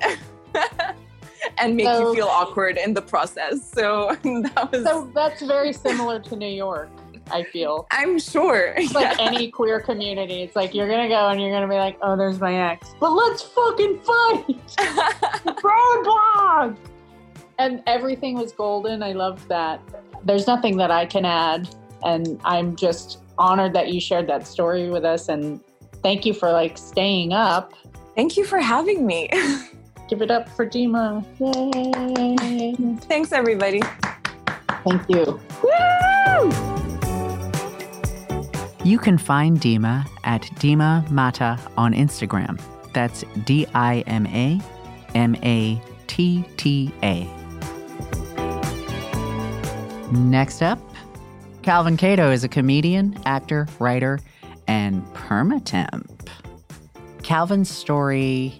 and 1.58 1.76
make 1.76 1.86
so, 1.86 2.10
you 2.10 2.14
feel 2.14 2.28
awkward 2.28 2.76
in 2.76 2.92
the 2.92 3.00
process. 3.00 3.66
So 3.72 4.18
that 4.22 4.68
was 4.70 4.84
So 4.84 5.10
that's 5.14 5.40
very 5.40 5.72
similar 5.72 6.20
to 6.20 6.36
New 6.36 6.54
York. 6.64 6.90
I 7.30 7.42
feel. 7.42 7.86
I'm 7.90 8.18
sure. 8.18 8.74
It's 8.76 8.94
like 8.94 9.18
any 9.18 9.50
queer 9.50 9.80
community. 9.80 10.42
It's 10.42 10.56
like 10.56 10.74
you're 10.74 10.88
gonna 10.88 11.08
go 11.08 11.28
and 11.28 11.40
you're 11.40 11.50
gonna 11.50 11.68
be 11.68 11.74
like, 11.74 11.98
oh, 12.02 12.16
there's 12.16 12.40
my 12.40 12.70
ex. 12.72 12.94
But 13.00 13.10
let's 13.12 13.42
fucking 13.42 14.00
fight! 14.00 14.46
Roadblock! 15.62 16.76
And 17.58 17.82
everything 17.86 18.36
was 18.36 18.52
golden. 18.52 19.02
I 19.02 19.12
loved 19.12 19.48
that. 19.48 19.80
There's 20.24 20.46
nothing 20.46 20.76
that 20.76 20.90
I 20.90 21.06
can 21.06 21.24
add. 21.24 21.74
And 22.04 22.40
I'm 22.44 22.76
just 22.76 23.18
honored 23.38 23.72
that 23.74 23.92
you 23.92 24.00
shared 24.00 24.26
that 24.28 24.46
story 24.46 24.90
with 24.90 25.04
us 25.04 25.28
and 25.28 25.60
thank 26.02 26.24
you 26.24 26.34
for 26.34 26.52
like 26.52 26.78
staying 26.78 27.32
up. 27.32 27.72
Thank 28.14 28.36
you 28.36 28.44
for 28.44 28.58
having 28.58 29.06
me. 29.06 29.28
Give 30.08 30.22
it 30.22 30.30
up 30.30 30.48
for 30.48 30.64
Dima. 30.64 31.24
Yay. 31.40 32.96
Thanks 33.08 33.32
everybody. 33.32 33.82
Thank 34.84 35.02
you. 35.08 35.40
Woo! 35.62 36.75
You 38.86 39.00
can 39.00 39.18
find 39.18 39.60
Dima 39.60 40.08
at 40.22 40.42
Dima 40.60 41.10
Matta 41.10 41.58
on 41.76 41.92
Instagram. 41.92 42.62
That's 42.92 43.24
D 43.44 43.66
I 43.74 44.04
M 44.06 44.28
A 44.28 44.60
M 45.12 45.34
A 45.42 45.82
T 46.06 46.44
T 46.56 46.92
A. 47.02 47.24
Next 50.12 50.62
up, 50.62 50.78
Calvin 51.62 51.96
Cato 51.96 52.30
is 52.30 52.44
a 52.44 52.48
comedian, 52.48 53.20
actor, 53.26 53.66
writer, 53.80 54.20
and 54.68 55.04
permatemp. 55.14 56.28
Calvin's 57.24 57.68
story 57.68 58.54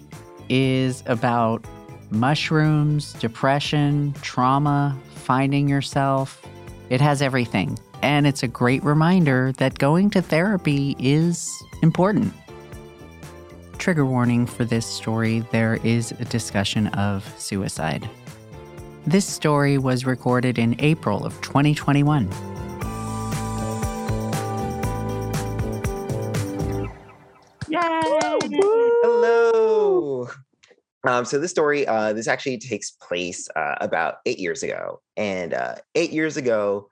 is 0.49 1.03
about 1.05 1.63
mushrooms, 2.11 3.13
depression, 3.13 4.13
trauma, 4.21 4.99
finding 5.15 5.69
yourself. 5.69 6.45
It 6.89 6.99
has 6.99 7.21
everything. 7.21 7.79
And 8.01 8.27
it's 8.27 8.43
a 8.43 8.47
great 8.47 8.83
reminder 8.83 9.51
that 9.57 9.79
going 9.79 10.09
to 10.11 10.21
therapy 10.21 10.95
is 10.99 11.51
important. 11.81 12.33
Trigger 13.77 14.05
warning 14.05 14.45
for 14.45 14.65
this 14.65 14.85
story 14.85 15.39
there 15.51 15.75
is 15.83 16.11
a 16.11 16.25
discussion 16.25 16.87
of 16.87 17.23
suicide. 17.39 18.09
This 19.05 19.25
story 19.25 19.77
was 19.77 20.05
recorded 20.05 20.59
in 20.59 20.75
April 20.79 21.25
of 21.25 21.39
2021. 21.41 22.29
Yay! 27.69 27.79
Hello. 29.01 30.27
Um, 31.05 31.23
so 31.23 31.39
this 31.39 31.51
story, 31.51 31.87
uh, 31.87 32.13
this 32.13 32.27
actually 32.27 32.57
takes 32.57 32.91
place 32.91 33.47
uh, 33.55 33.75
about 33.79 34.15
eight 34.25 34.39
years 34.39 34.63
ago. 34.63 35.01
And 35.15 35.53
uh, 35.53 35.75
eight 35.95 36.11
years 36.11 36.35
ago, 36.35 36.89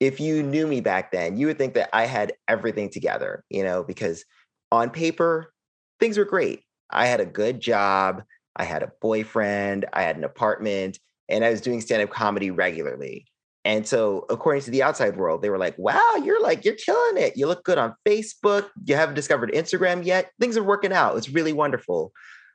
if 0.00 0.20
you 0.20 0.42
knew 0.42 0.66
me 0.66 0.80
back 0.80 1.10
then, 1.10 1.36
you 1.36 1.46
would 1.46 1.58
think 1.58 1.74
that 1.74 1.90
I 1.92 2.06
had 2.06 2.32
everything 2.46 2.88
together, 2.88 3.44
you 3.50 3.64
know, 3.64 3.82
because 3.82 4.24
on 4.70 4.90
paper, 4.90 5.52
things 5.98 6.18
were 6.18 6.24
great. 6.24 6.62
I 6.90 7.06
had 7.06 7.20
a 7.20 7.26
good 7.26 7.60
job, 7.60 8.22
I 8.56 8.64
had 8.64 8.82
a 8.82 8.92
boyfriend, 9.00 9.86
I 9.92 10.02
had 10.02 10.16
an 10.16 10.24
apartment, 10.24 10.98
and 11.28 11.44
I 11.44 11.50
was 11.50 11.60
doing 11.60 11.80
stand 11.80 12.02
up 12.02 12.10
comedy 12.10 12.50
regularly. 12.50 13.26
And 13.64 13.86
so, 13.86 14.24
according 14.30 14.62
to 14.62 14.70
the 14.70 14.82
outside 14.82 15.16
world, 15.16 15.42
they 15.42 15.50
were 15.50 15.58
like, 15.58 15.76
wow, 15.76 16.14
you're 16.24 16.42
like, 16.42 16.64
you're 16.64 16.74
killing 16.74 17.22
it. 17.22 17.36
You 17.36 17.46
look 17.46 17.64
good 17.64 17.76
on 17.76 17.94
Facebook. 18.06 18.68
You 18.84 18.94
haven't 18.94 19.14
discovered 19.14 19.52
Instagram 19.52 20.04
yet. 20.04 20.30
Things 20.40 20.56
are 20.56 20.62
working 20.62 20.92
out. 20.92 21.16
It's 21.16 21.28
really 21.28 21.52
wonderful. 21.52 22.12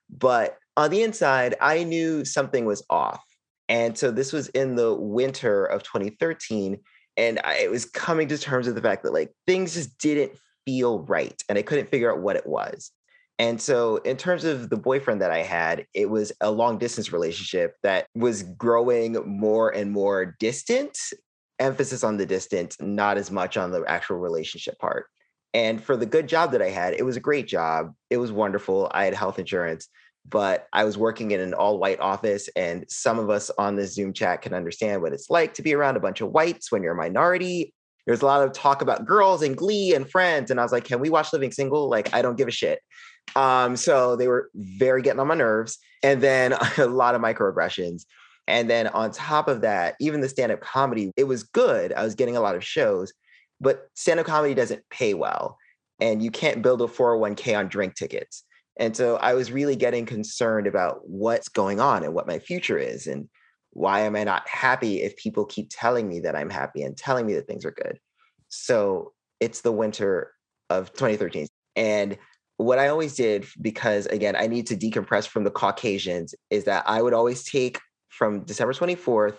But 0.09 0.57
on 0.75 0.89
the 0.89 1.03
inside, 1.03 1.55
I 1.61 1.83
knew 1.83 2.25
something 2.25 2.65
was 2.65 2.83
off. 2.89 3.23
And 3.69 3.97
so, 3.97 4.09
this 4.09 4.33
was 4.33 4.47
in 4.49 4.75
the 4.75 4.95
winter 4.95 5.65
of 5.65 5.83
2013. 5.83 6.79
And 7.17 7.39
I 7.43 7.67
was 7.67 7.85
coming 7.85 8.27
to 8.29 8.37
terms 8.37 8.65
with 8.65 8.75
the 8.75 8.81
fact 8.81 9.03
that 9.03 9.13
like 9.13 9.31
things 9.45 9.73
just 9.73 9.97
didn't 9.99 10.33
feel 10.65 10.99
right. 10.99 11.41
And 11.49 11.57
I 11.57 11.61
couldn't 11.61 11.89
figure 11.89 12.11
out 12.11 12.21
what 12.21 12.35
it 12.35 12.47
was. 12.47 12.91
And 13.39 13.59
so, 13.59 13.97
in 13.97 14.15
terms 14.15 14.45
of 14.45 14.69
the 14.69 14.77
boyfriend 14.77 15.21
that 15.21 15.31
I 15.31 15.39
had, 15.39 15.87
it 15.93 16.09
was 16.09 16.31
a 16.39 16.51
long 16.51 16.77
distance 16.77 17.11
relationship 17.11 17.75
that 17.81 18.07
was 18.15 18.43
growing 18.43 19.13
more 19.25 19.71
and 19.71 19.91
more 19.91 20.35
distant, 20.39 20.97
emphasis 21.59 22.03
on 22.03 22.17
the 22.17 22.27
distant, 22.27 22.77
not 22.79 23.17
as 23.17 23.31
much 23.31 23.57
on 23.57 23.71
the 23.71 23.83
actual 23.87 24.17
relationship 24.17 24.77
part. 24.77 25.07
And 25.53 25.83
for 25.83 25.97
the 25.97 26.05
good 26.05 26.27
job 26.27 26.51
that 26.51 26.61
I 26.61 26.69
had, 26.69 26.93
it 26.93 27.03
was 27.03 27.15
a 27.15 27.21
great 27.21 27.47
job. 27.47 27.93
It 28.09 28.17
was 28.17 28.31
wonderful. 28.31 28.89
I 28.93 29.05
had 29.05 29.13
health 29.13 29.39
insurance, 29.39 29.87
but 30.25 30.67
I 30.71 30.83
was 30.85 30.97
working 30.97 31.31
in 31.31 31.39
an 31.39 31.53
all 31.53 31.77
white 31.77 31.99
office. 31.99 32.49
And 32.55 32.85
some 32.89 33.19
of 33.19 33.29
us 33.29 33.51
on 33.57 33.75
this 33.75 33.93
Zoom 33.93 34.13
chat 34.13 34.41
can 34.41 34.53
understand 34.53 35.01
what 35.01 35.13
it's 35.13 35.29
like 35.29 35.53
to 35.55 35.61
be 35.61 35.73
around 35.73 35.97
a 35.97 36.01
bunch 36.01 36.21
of 36.21 36.31
whites 36.31 36.71
when 36.71 36.81
you're 36.81 36.93
a 36.93 36.97
minority. 36.97 37.73
There's 38.05 38.21
a 38.21 38.25
lot 38.25 38.43
of 38.43 38.53
talk 38.53 38.81
about 38.81 39.05
girls 39.05 39.41
and 39.41 39.55
glee 39.55 39.93
and 39.93 40.09
friends. 40.09 40.51
And 40.51 40.59
I 40.59 40.63
was 40.63 40.71
like, 40.71 40.85
can 40.85 40.99
we 40.99 41.09
watch 41.09 41.31
Living 41.33 41.51
Single? 41.51 41.89
Like, 41.89 42.13
I 42.13 42.21
don't 42.21 42.37
give 42.37 42.47
a 42.47 42.51
shit. 42.51 42.79
Um, 43.35 43.75
so 43.77 44.15
they 44.15 44.27
were 44.27 44.49
very 44.55 45.01
getting 45.01 45.19
on 45.19 45.27
my 45.27 45.35
nerves. 45.35 45.77
And 46.01 46.21
then 46.21 46.53
a 46.77 46.85
lot 46.85 47.15
of 47.15 47.21
microaggressions. 47.21 48.03
And 48.47 48.69
then 48.69 48.87
on 48.87 49.11
top 49.11 49.47
of 49.47 49.61
that, 49.61 49.95
even 49.99 50.19
the 50.19 50.27
stand 50.27 50.51
up 50.51 50.59
comedy, 50.61 51.11
it 51.15 51.23
was 51.25 51.43
good. 51.43 51.93
I 51.93 52.03
was 52.03 52.15
getting 52.15 52.35
a 52.35 52.41
lot 52.41 52.55
of 52.55 52.63
shows, 52.63 53.13
but 53.61 53.87
stand 53.93 54.19
up 54.19 54.25
comedy 54.25 54.53
doesn't 54.53 54.83
pay 54.89 55.13
well. 55.13 55.57
And 56.01 56.21
you 56.21 56.29
can't 56.29 56.61
build 56.61 56.81
a 56.81 56.85
401k 56.85 57.57
on 57.57 57.67
drink 57.69 57.95
tickets. 57.95 58.43
And 58.77 58.95
so 58.95 59.17
I 59.17 59.33
was 59.33 59.51
really 59.51 59.75
getting 59.75 60.05
concerned 60.05 60.67
about 60.67 61.07
what's 61.07 61.49
going 61.49 61.79
on 61.79 62.03
and 62.03 62.13
what 62.13 62.27
my 62.27 62.39
future 62.39 62.77
is. 62.77 63.07
And 63.07 63.29
why 63.71 64.01
am 64.01 64.15
I 64.15 64.23
not 64.23 64.47
happy 64.47 65.01
if 65.01 65.15
people 65.17 65.45
keep 65.45 65.67
telling 65.69 66.07
me 66.07 66.21
that 66.21 66.35
I'm 66.35 66.49
happy 66.49 66.83
and 66.83 66.97
telling 66.97 67.25
me 67.25 67.33
that 67.35 67.47
things 67.47 67.65
are 67.65 67.71
good? 67.71 67.99
So 68.49 69.13
it's 69.39 69.61
the 69.61 69.71
winter 69.71 70.31
of 70.69 70.91
2013. 70.93 71.47
And 71.75 72.17
what 72.57 72.79
I 72.79 72.87
always 72.87 73.15
did, 73.15 73.45
because 73.61 74.05
again, 74.07 74.35
I 74.35 74.47
need 74.47 74.67
to 74.67 74.77
decompress 74.77 75.27
from 75.27 75.43
the 75.43 75.51
Caucasians, 75.51 76.35
is 76.49 76.65
that 76.65 76.83
I 76.87 77.01
would 77.01 77.13
always 77.13 77.43
take 77.43 77.79
from 78.09 78.43
December 78.43 78.73
24th 78.73 79.37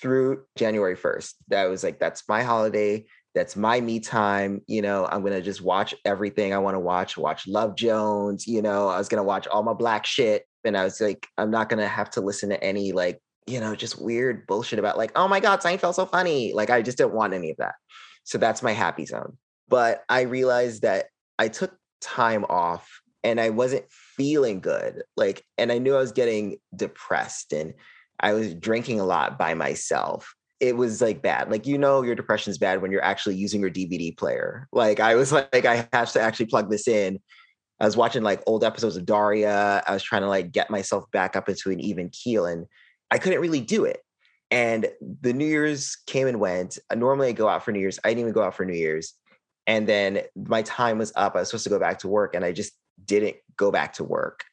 through 0.00 0.44
January 0.56 0.96
1st. 0.96 1.34
That 1.48 1.64
was 1.66 1.82
like, 1.82 1.98
that's 1.98 2.28
my 2.28 2.42
holiday. 2.42 3.06
That's 3.34 3.56
my 3.56 3.80
me 3.80 4.00
time. 4.00 4.62
You 4.66 4.82
know, 4.82 5.06
I'm 5.10 5.22
to 5.32 5.40
just 5.40 5.62
watch 5.62 5.94
everything 6.04 6.52
I 6.52 6.58
want 6.58 6.74
to 6.74 6.80
watch, 6.80 7.16
watch 7.16 7.46
Love 7.46 7.76
Jones. 7.76 8.46
You 8.46 8.62
know, 8.62 8.88
I 8.88 8.98
was 8.98 9.08
to 9.22 9.26
watch 9.26 9.46
all 9.46 9.62
my 9.62 9.72
black 9.72 10.04
shit. 10.06 10.46
And 10.64 10.76
I 10.76 10.84
was 10.84 11.00
like, 11.00 11.26
I'm 11.38 11.50
not 11.50 11.68
to 11.80 11.88
have 11.88 12.10
to 12.10 12.20
listen 12.20 12.50
to 12.50 12.62
any 12.62 12.92
like, 12.92 13.20
you 13.46 13.58
know, 13.58 13.74
just 13.74 14.00
weird 14.00 14.46
bullshit 14.46 14.78
about 14.78 14.98
like, 14.98 15.12
oh 15.16 15.26
my 15.26 15.40
God, 15.40 15.60
Seinfeld 15.60 15.94
so 15.94 16.06
funny. 16.06 16.52
Like, 16.52 16.70
I 16.70 16.82
just 16.82 16.98
didn't 16.98 17.14
want 17.14 17.32
any 17.32 17.50
of 17.50 17.56
that. 17.56 17.74
So 18.24 18.38
that's 18.38 18.62
my 18.62 18.72
happy 18.72 19.06
zone. 19.06 19.36
But 19.68 20.04
I 20.08 20.22
realized 20.22 20.82
that 20.82 21.06
I 21.38 21.48
took 21.48 21.74
time 22.00 22.44
off 22.48 23.00
and 23.24 23.40
I 23.40 23.50
wasn't 23.50 23.86
feeling 23.90 24.60
good. 24.60 25.02
Like, 25.16 25.44
and 25.58 25.72
I 25.72 25.78
knew 25.78 25.94
I 25.94 26.00
was 26.00 26.12
getting 26.12 26.58
depressed 26.74 27.52
and 27.52 27.74
I 28.20 28.34
was 28.34 28.54
drinking 28.54 29.00
a 29.00 29.04
lot 29.04 29.38
by 29.38 29.54
myself. 29.54 30.34
It 30.62 30.76
was 30.76 31.02
like 31.02 31.22
bad. 31.22 31.50
Like, 31.50 31.66
you 31.66 31.76
know, 31.76 32.02
your 32.02 32.14
depression's 32.14 32.56
bad 32.56 32.80
when 32.80 32.92
you're 32.92 33.04
actually 33.04 33.34
using 33.34 33.60
your 33.60 33.70
DVD 33.70 34.16
player. 34.16 34.68
Like, 34.72 35.00
I 35.00 35.16
was 35.16 35.32
like, 35.32 35.66
I 35.66 35.88
have 35.92 36.12
to 36.12 36.20
actually 36.20 36.46
plug 36.46 36.70
this 36.70 36.86
in. 36.86 37.18
I 37.80 37.84
was 37.84 37.96
watching 37.96 38.22
like 38.22 38.40
old 38.46 38.62
episodes 38.62 38.96
of 38.96 39.04
Daria. 39.04 39.82
I 39.84 39.92
was 39.92 40.04
trying 40.04 40.22
to 40.22 40.28
like 40.28 40.52
get 40.52 40.70
myself 40.70 41.10
back 41.10 41.34
up 41.34 41.48
into 41.48 41.70
an 41.70 41.80
even 41.80 42.10
keel 42.10 42.46
and 42.46 42.66
I 43.10 43.18
couldn't 43.18 43.40
really 43.40 43.60
do 43.60 43.84
it. 43.84 43.98
And 44.52 44.88
the 45.20 45.32
New 45.32 45.46
Year's 45.46 45.96
came 46.06 46.28
and 46.28 46.38
went. 46.38 46.78
Uh, 46.90 46.94
normally 46.94 47.28
I 47.28 47.32
go 47.32 47.48
out 47.48 47.64
for 47.64 47.72
New 47.72 47.80
Year's. 47.80 47.98
I 48.04 48.10
didn't 48.10 48.20
even 48.20 48.32
go 48.34 48.44
out 48.44 48.54
for 48.54 48.64
New 48.64 48.76
Year's. 48.76 49.14
And 49.66 49.88
then 49.88 50.22
my 50.36 50.62
time 50.62 50.98
was 50.98 51.12
up. 51.16 51.34
I 51.34 51.40
was 51.40 51.48
supposed 51.48 51.64
to 51.64 51.70
go 51.70 51.80
back 51.80 51.98
to 52.00 52.08
work 52.08 52.36
and 52.36 52.44
I 52.44 52.52
just 52.52 52.72
didn't 53.04 53.36
go 53.56 53.72
back 53.72 53.94
to 53.94 54.04
work. 54.04 54.44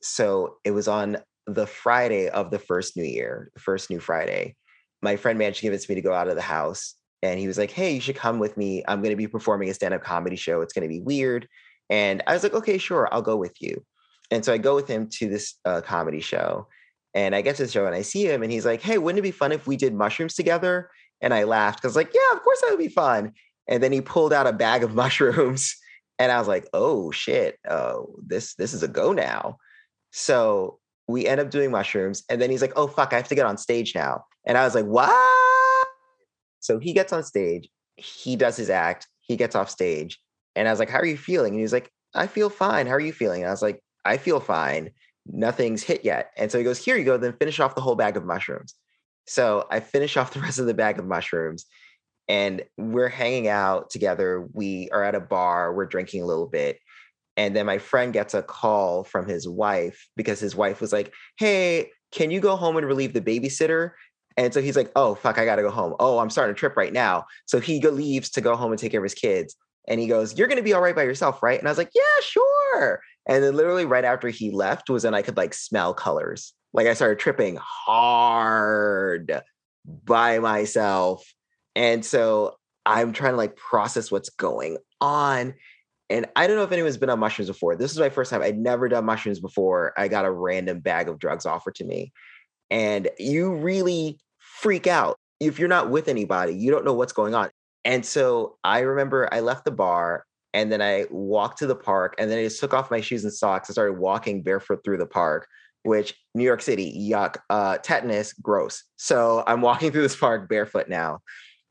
So 0.00 0.58
it 0.64 0.70
was 0.70 0.86
on 0.86 1.18
the 1.46 1.66
Friday 1.66 2.28
of 2.28 2.52
the 2.52 2.58
first 2.60 2.96
new 2.96 3.04
year, 3.04 3.50
the 3.54 3.60
first 3.60 3.90
new 3.90 3.98
Friday. 3.98 4.54
My 5.02 5.16
friend 5.16 5.38
managed 5.38 5.58
to 5.58 5.62
convince 5.62 5.88
me 5.88 5.94
to 5.94 6.02
go 6.02 6.12
out 6.12 6.28
of 6.28 6.36
the 6.36 6.42
house. 6.42 6.94
And 7.22 7.38
he 7.38 7.46
was 7.46 7.58
like, 7.58 7.70
Hey, 7.70 7.94
you 7.94 8.00
should 8.00 8.16
come 8.16 8.38
with 8.38 8.56
me. 8.56 8.84
I'm 8.86 9.00
going 9.00 9.10
to 9.10 9.16
be 9.16 9.28
performing 9.28 9.68
a 9.68 9.74
stand 9.74 9.94
up 9.94 10.02
comedy 10.02 10.36
show. 10.36 10.60
It's 10.60 10.72
going 10.72 10.88
to 10.88 10.88
be 10.88 11.00
weird. 11.00 11.48
And 11.90 12.22
I 12.26 12.34
was 12.34 12.42
like, 12.42 12.54
Okay, 12.54 12.78
sure. 12.78 13.08
I'll 13.12 13.22
go 13.22 13.36
with 13.36 13.60
you. 13.60 13.84
And 14.30 14.44
so 14.44 14.52
I 14.52 14.58
go 14.58 14.74
with 14.74 14.88
him 14.88 15.08
to 15.10 15.28
this 15.28 15.54
uh, 15.64 15.80
comedy 15.80 16.20
show. 16.20 16.68
And 17.14 17.34
I 17.34 17.40
get 17.40 17.56
to 17.56 17.64
the 17.64 17.70
show 17.70 17.86
and 17.86 17.94
I 17.94 18.02
see 18.02 18.26
him 18.26 18.42
and 18.42 18.52
he's 18.52 18.66
like, 18.66 18.82
Hey, 18.82 18.98
wouldn't 18.98 19.18
it 19.18 19.22
be 19.22 19.30
fun 19.30 19.52
if 19.52 19.66
we 19.66 19.76
did 19.76 19.94
mushrooms 19.94 20.34
together? 20.34 20.90
And 21.20 21.32
I 21.32 21.44
laughed 21.44 21.80
because, 21.80 21.96
like, 21.96 22.12
yeah, 22.14 22.36
of 22.36 22.42
course 22.42 22.60
that 22.60 22.70
would 22.70 22.78
be 22.78 22.88
fun. 22.88 23.32
And 23.68 23.82
then 23.82 23.92
he 23.92 24.00
pulled 24.00 24.32
out 24.32 24.46
a 24.46 24.52
bag 24.52 24.82
of 24.82 24.94
mushrooms. 25.02 25.76
And 26.18 26.32
I 26.32 26.38
was 26.38 26.48
like, 26.48 26.66
oh 26.72 27.10
shit, 27.10 27.58
oh, 27.68 28.16
this 28.24 28.54
this 28.54 28.72
is 28.74 28.82
a 28.82 28.88
go 28.88 29.12
now. 29.12 29.58
So 30.12 30.78
we 31.08 31.26
end 31.26 31.40
up 31.40 31.50
doing 31.50 31.70
mushrooms. 31.70 32.24
And 32.28 32.40
then 32.40 32.50
he's 32.50 32.62
like, 32.62 32.72
oh 32.76 32.86
fuck, 32.86 33.12
I 33.12 33.16
have 33.16 33.28
to 33.28 33.34
get 33.34 33.46
on 33.46 33.58
stage 33.58 33.94
now. 33.94 34.24
And 34.44 34.58
I 34.58 34.64
was 34.64 34.74
like, 34.74 34.86
what? 34.86 35.88
So 36.60 36.78
he 36.78 36.92
gets 36.92 37.12
on 37.12 37.22
stage, 37.22 37.68
he 37.96 38.36
does 38.36 38.56
his 38.56 38.70
act, 38.70 39.06
he 39.20 39.36
gets 39.36 39.54
off 39.54 39.70
stage. 39.70 40.20
And 40.54 40.66
I 40.66 40.70
was 40.70 40.80
like, 40.80 40.90
how 40.90 40.98
are 40.98 41.06
you 41.06 41.16
feeling? 41.16 41.52
And 41.52 41.60
he's 41.60 41.72
like, 41.72 41.90
I 42.14 42.26
feel 42.26 42.50
fine. 42.50 42.86
How 42.86 42.94
are 42.94 43.00
you 43.00 43.12
feeling? 43.12 43.42
And 43.42 43.48
I 43.48 43.52
was 43.52 43.62
like, 43.62 43.80
I 44.04 44.16
feel 44.16 44.40
fine. 44.40 44.90
Nothing's 45.26 45.82
hit 45.82 46.04
yet. 46.04 46.30
And 46.36 46.50
so 46.50 46.58
he 46.58 46.64
goes, 46.64 46.82
here 46.82 46.96
you 46.96 47.04
go, 47.04 47.18
then 47.18 47.34
finish 47.38 47.60
off 47.60 47.74
the 47.74 47.80
whole 47.80 47.96
bag 47.96 48.16
of 48.16 48.24
mushrooms. 48.24 48.74
So 49.26 49.66
I 49.70 49.80
finish 49.80 50.16
off 50.16 50.32
the 50.32 50.40
rest 50.46 50.58
of 50.58 50.66
the 50.66 50.74
bag 50.74 50.98
of 50.98 51.04
mushrooms 51.04 51.66
and 52.28 52.64
we're 52.76 53.08
hanging 53.08 53.48
out 53.48 53.90
together. 53.90 54.48
We 54.52 54.88
are 54.90 55.04
at 55.04 55.14
a 55.14 55.20
bar, 55.20 55.74
we're 55.74 55.86
drinking 55.86 56.22
a 56.22 56.26
little 56.26 56.46
bit. 56.46 56.78
And 57.36 57.54
then 57.54 57.66
my 57.66 57.78
friend 57.78 58.12
gets 58.12 58.34
a 58.34 58.42
call 58.42 59.04
from 59.04 59.28
his 59.28 59.48
wife 59.48 60.08
because 60.16 60.40
his 60.40 60.56
wife 60.56 60.80
was 60.80 60.92
like, 60.92 61.12
Hey, 61.38 61.90
can 62.12 62.30
you 62.30 62.40
go 62.40 62.56
home 62.56 62.76
and 62.76 62.86
relieve 62.86 63.12
the 63.12 63.20
babysitter? 63.20 63.90
And 64.36 64.52
so 64.52 64.60
he's 64.60 64.76
like, 64.76 64.90
Oh, 64.96 65.14
fuck, 65.14 65.38
I 65.38 65.44
gotta 65.44 65.62
go 65.62 65.70
home. 65.70 65.94
Oh, 66.00 66.18
I'm 66.18 66.30
starting 66.30 66.52
a 66.52 66.56
trip 66.56 66.76
right 66.76 66.92
now. 66.92 67.24
So 67.46 67.60
he 67.60 67.80
leaves 67.80 68.30
to 68.30 68.40
go 68.40 68.56
home 68.56 68.72
and 68.72 68.78
take 68.78 68.92
care 68.92 69.00
of 69.00 69.04
his 69.04 69.14
kids. 69.14 69.56
And 69.88 70.00
he 70.00 70.06
goes, 70.06 70.38
You're 70.38 70.48
gonna 70.48 70.62
be 70.62 70.72
all 70.72 70.80
right 70.80 70.96
by 70.96 71.04
yourself, 71.04 71.42
right? 71.42 71.58
And 71.58 71.68
I 71.68 71.70
was 71.70 71.78
like, 71.78 71.90
Yeah, 71.94 72.22
sure. 72.22 73.00
And 73.28 73.42
then 73.42 73.56
literally 73.56 73.84
right 73.84 74.04
after 74.04 74.28
he 74.28 74.50
left 74.50 74.88
was 74.88 75.04
when 75.04 75.14
I 75.14 75.22
could 75.22 75.36
like 75.36 75.54
smell 75.54 75.94
colors. 75.94 76.54
Like 76.72 76.86
I 76.86 76.94
started 76.94 77.18
tripping 77.18 77.58
hard 77.60 79.40
by 80.04 80.38
myself 80.38 81.24
and 81.76 82.04
so 82.04 82.56
I'm 82.86 83.12
trying 83.12 83.34
to 83.34 83.36
like 83.36 83.54
process 83.54 84.10
what's 84.10 84.30
going 84.30 84.78
on. 85.00 85.54
And 86.08 86.26
I 86.36 86.46
don't 86.46 86.56
know 86.56 86.62
if 86.62 86.72
anyone's 86.72 86.96
been 86.96 87.10
on 87.10 87.18
mushrooms 87.18 87.48
before. 87.48 87.76
This 87.76 87.92
is 87.92 87.98
my 87.98 88.10
first 88.10 88.30
time. 88.30 88.42
I'd 88.42 88.58
never 88.58 88.88
done 88.88 89.04
mushrooms 89.04 89.40
before. 89.40 89.92
I 89.96 90.08
got 90.08 90.24
a 90.24 90.30
random 90.30 90.80
bag 90.80 91.08
of 91.08 91.18
drugs 91.18 91.46
offered 91.46 91.74
to 91.76 91.84
me. 91.84 92.12
And 92.70 93.08
you 93.18 93.54
really 93.54 94.18
freak 94.38 94.86
out. 94.86 95.18
If 95.40 95.58
you're 95.58 95.68
not 95.68 95.90
with 95.90 96.08
anybody, 96.08 96.54
you 96.54 96.70
don't 96.70 96.84
know 96.84 96.94
what's 96.94 97.12
going 97.12 97.34
on. 97.34 97.50
And 97.84 98.04
so 98.04 98.56
I 98.64 98.80
remember 98.80 99.28
I 99.32 99.40
left 99.40 99.64
the 99.64 99.70
bar 99.70 100.24
and 100.54 100.72
then 100.72 100.80
I 100.80 101.06
walked 101.10 101.58
to 101.58 101.66
the 101.66 101.76
park 101.76 102.14
and 102.18 102.30
then 102.30 102.38
I 102.38 102.44
just 102.44 102.60
took 102.60 102.72
off 102.72 102.90
my 102.90 103.00
shoes 103.00 103.24
and 103.24 103.32
socks 103.32 103.68
and 103.68 103.74
started 103.74 103.98
walking 103.98 104.42
barefoot 104.42 104.80
through 104.84 104.98
the 104.98 105.06
park, 105.06 105.46
which 105.82 106.14
New 106.34 106.44
York 106.44 106.62
City, 106.62 107.08
yuck, 107.10 107.36
uh, 107.50 107.78
tetanus, 107.78 108.32
gross. 108.32 108.84
So 108.96 109.44
I'm 109.46 109.60
walking 109.60 109.92
through 109.92 110.02
this 110.02 110.16
park 110.16 110.48
barefoot 110.48 110.88
now. 110.88 111.20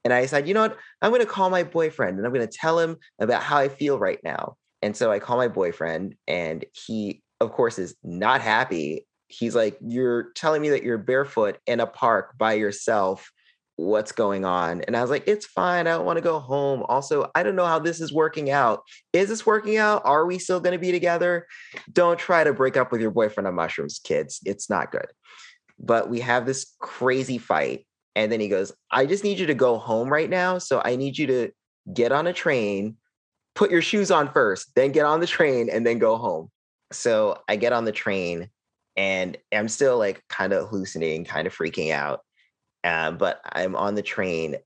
And 0.05 0.13
I 0.13 0.21
decided, 0.21 0.47
you 0.47 0.53
know 0.53 0.61
what? 0.61 0.77
I'm 1.01 1.11
going 1.11 1.21
to 1.21 1.27
call 1.27 1.49
my 1.49 1.63
boyfriend 1.63 2.17
and 2.17 2.25
I'm 2.25 2.33
going 2.33 2.47
to 2.47 2.57
tell 2.57 2.79
him 2.79 2.95
about 3.19 3.43
how 3.43 3.57
I 3.57 3.67
feel 3.67 3.99
right 3.99 4.19
now. 4.23 4.55
And 4.81 4.95
so 4.95 5.11
I 5.11 5.19
call 5.19 5.35
my 5.35 5.47
boyfriend, 5.47 6.15
and 6.27 6.63
he, 6.71 7.23
of 7.41 7.51
course, 7.51 7.79
is 7.79 7.95
not 8.03 8.41
happy 8.41 9.07
he's 9.27 9.55
like, 9.55 9.77
You're 9.81 10.31
telling 10.33 10.61
me 10.61 10.69
that 10.69 10.83
you're 10.83 10.97
barefoot 10.97 11.57
in 11.67 11.79
a 11.79 11.87
park 11.87 12.37
by 12.37 12.53
yourself. 12.53 13.31
What's 13.77 14.13
going 14.13 14.45
on? 14.45 14.81
And 14.81 14.95
I 14.95 15.01
was 15.01 15.09
like, 15.09 15.27
It's 15.27 15.45
fine. 15.45 15.87
I 15.87 15.91
don't 15.91 16.05
want 16.05 16.17
to 16.17 16.23
go 16.23 16.39
home. 16.39 16.83
Also, 16.87 17.29
I 17.35 17.43
don't 17.43 17.55
know 17.55 17.65
how 17.65 17.79
this 17.79 17.99
is 17.99 18.13
working 18.13 18.49
out. 18.49 18.81
Is 19.13 19.29
this 19.29 19.45
working 19.45 19.77
out? 19.77 20.01
Are 20.05 20.25
we 20.25 20.39
still 20.39 20.59
going 20.59 20.73
to 20.73 20.79
be 20.79 20.91
together? 20.91 21.47
Don't 21.91 22.19
try 22.19 22.43
to 22.43 22.53
break 22.53 22.77
up 22.77 22.91
with 22.91 23.01
your 23.01 23.11
boyfriend 23.11 23.47
on 23.47 23.55
mushrooms, 23.55 23.99
kids. 24.03 24.39
It's 24.45 24.69
not 24.69 24.91
good. 24.91 25.07
But 25.77 26.09
we 26.09 26.21
have 26.21 26.45
this 26.45 26.73
crazy 26.79 27.37
fight. 27.37 27.85
And 28.15 28.31
then 28.31 28.39
he 28.39 28.47
goes, 28.47 28.71
I 28.91 29.05
just 29.05 29.23
need 29.23 29.39
you 29.39 29.45
to 29.47 29.53
go 29.53 29.77
home 29.77 30.11
right 30.11 30.29
now. 30.29 30.57
So 30.57 30.81
I 30.83 30.95
need 30.95 31.17
you 31.17 31.27
to 31.27 31.51
get 31.93 32.11
on 32.11 32.27
a 32.27 32.33
train, 32.33 32.95
put 33.55 33.71
your 33.71 33.81
shoes 33.81 34.11
on 34.11 34.31
first, 34.31 34.73
then 34.75 34.91
get 34.91 35.05
on 35.05 35.19
the 35.19 35.27
train, 35.27 35.69
and 35.69 35.85
then 35.85 35.99
go 35.99 36.17
home. 36.17 36.49
So 36.91 37.39
I 37.49 37.55
get 37.55 37.73
on 37.73 37.85
the 37.85 37.91
train 37.91 38.49
and 38.95 39.37
I'm 39.53 39.67
still 39.67 39.97
like 39.97 40.23
kind 40.29 40.53
of 40.53 40.69
hallucinating, 40.69 41.25
kind 41.25 41.47
of 41.47 41.55
freaking 41.55 41.91
out. 41.91 42.21
Um, 42.83 43.17
but 43.17 43.41
I'm 43.51 43.75
on 43.75 43.95
the 43.95 44.01
train. 44.01 44.57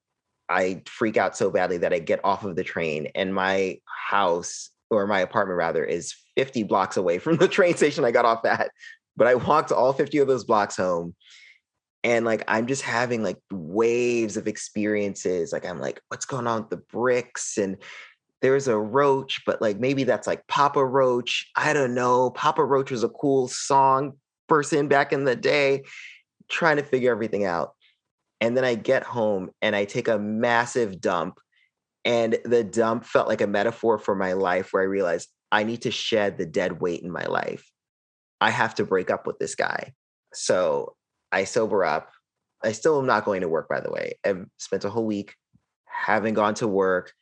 I 0.49 0.83
freak 0.85 1.17
out 1.17 1.37
so 1.37 1.49
badly 1.49 1.77
that 1.77 1.93
I 1.93 1.99
get 1.99 2.23
off 2.23 2.43
of 2.43 2.55
the 2.55 2.63
train, 2.63 3.07
and 3.15 3.33
my 3.33 3.79
house 3.85 4.71
or 4.89 5.05
my 5.05 5.19
apartment 5.19 5.57
rather 5.57 5.85
is 5.85 6.15
50 6.35 6.63
blocks 6.63 6.97
away 6.97 7.19
from 7.19 7.37
the 7.37 7.47
train 7.47 7.75
station 7.75 8.03
I 8.03 8.11
got 8.11 8.25
off 8.25 8.43
at. 8.45 8.71
But 9.15 9.27
I 9.27 9.35
walked 9.35 9.71
all 9.71 9.93
50 9.93 10.17
of 10.19 10.27
those 10.27 10.43
blocks 10.43 10.75
home. 10.75 11.15
And 12.03 12.25
like 12.25 12.43
I'm 12.47 12.67
just 12.67 12.81
having 12.81 13.23
like 13.23 13.37
waves 13.51 14.37
of 14.37 14.47
experiences. 14.47 15.51
Like 15.51 15.65
I'm 15.65 15.79
like, 15.79 16.01
what's 16.07 16.25
going 16.25 16.47
on 16.47 16.61
with 16.61 16.69
the 16.69 16.77
bricks? 16.77 17.57
And 17.57 17.77
there's 18.41 18.67
a 18.67 18.77
roach, 18.77 19.41
but 19.45 19.61
like 19.61 19.79
maybe 19.79 20.03
that's 20.05 20.27
like 20.27 20.47
Papa 20.47 20.83
Roach. 20.83 21.49
I 21.55 21.73
don't 21.73 21.93
know. 21.93 22.31
Papa 22.31 22.63
Roach 22.63 22.91
was 22.91 23.03
a 23.03 23.09
cool 23.09 23.47
song 23.47 24.13
person 24.47 24.87
back 24.87 25.11
in 25.11 25.25
the 25.25 25.35
day, 25.35 25.83
trying 26.49 26.77
to 26.77 26.83
figure 26.83 27.11
everything 27.11 27.45
out. 27.45 27.73
And 28.41 28.55
then 28.55 28.63
I 28.63 28.75
get 28.75 29.03
home 29.03 29.49
and 29.61 29.75
I 29.75 29.85
take 29.85 30.07
a 30.07 30.17
massive 30.17 31.01
dump. 31.01 31.39
And 32.05 32.37
the 32.45 32.63
dump 32.63 33.03
felt 33.05 33.27
like 33.27 33.41
a 33.41 33.47
metaphor 33.47 33.99
for 33.99 34.15
my 34.15 34.33
life 34.33 34.71
where 34.71 34.81
I 34.81 34.85
realized 34.85 35.27
I 35.51 35.63
need 35.63 35.81
to 35.81 35.91
shed 35.91 36.37
the 36.37 36.45
dead 36.45 36.79
weight 36.79 37.01
in 37.01 37.11
my 37.11 37.25
life. 37.25 37.69
I 38.39 38.51
have 38.51 38.75
to 38.75 38.85
break 38.85 39.11
up 39.11 39.27
with 39.27 39.37
this 39.37 39.55
guy. 39.55 39.93
So 40.33 40.95
I 41.31 41.43
sober 41.43 41.85
up. 41.85 42.11
I 42.63 42.73
still 42.73 42.99
am 42.99 43.05
not 43.05 43.25
going 43.25 43.41
to 43.41 43.49
work, 43.49 43.69
by 43.69 43.79
the 43.79 43.91
way. 43.91 44.19
I've 44.25 44.45
spent 44.57 44.83
a 44.83 44.89
whole 44.89 45.05
week, 45.05 45.35
haven't 45.85 46.33
gone 46.33 46.55
to 46.55 46.67
work 46.67 47.13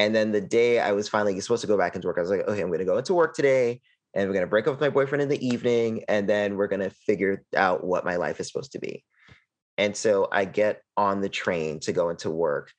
and 0.00 0.14
then 0.14 0.32
the 0.32 0.40
day 0.40 0.78
I 0.78 0.92
was 0.92 1.10
finally 1.10 1.38
supposed 1.40 1.60
to 1.60 1.66
go 1.66 1.76
back 1.76 1.94
into 1.94 2.08
work, 2.08 2.16
I 2.16 2.22
was 2.22 2.30
like, 2.30 2.48
okay, 2.48 2.62
I'm 2.62 2.68
going 2.68 2.78
to 2.78 2.86
go 2.86 2.96
into 2.96 3.12
work 3.12 3.34
today 3.34 3.82
and 4.14 4.26
we're 4.26 4.32
going 4.32 4.46
to 4.46 4.50
break 4.50 4.66
up 4.66 4.72
with 4.72 4.80
my 4.80 4.88
boyfriend 4.88 5.20
in 5.20 5.28
the 5.28 5.46
evening. 5.46 6.04
And 6.08 6.26
then 6.26 6.56
we're 6.56 6.68
going 6.68 6.80
to 6.80 6.88
figure 6.90 7.44
out 7.54 7.84
what 7.84 8.04
my 8.04 8.16
life 8.16 8.40
is 8.40 8.46
supposed 8.46 8.72
to 8.72 8.78
be. 8.78 9.04
And 9.76 9.94
so 9.94 10.26
I 10.32 10.46
get 10.46 10.80
on 10.96 11.20
the 11.20 11.28
train 11.28 11.80
to 11.80 11.92
go 11.92 12.08
into 12.08 12.30
work 12.30 12.72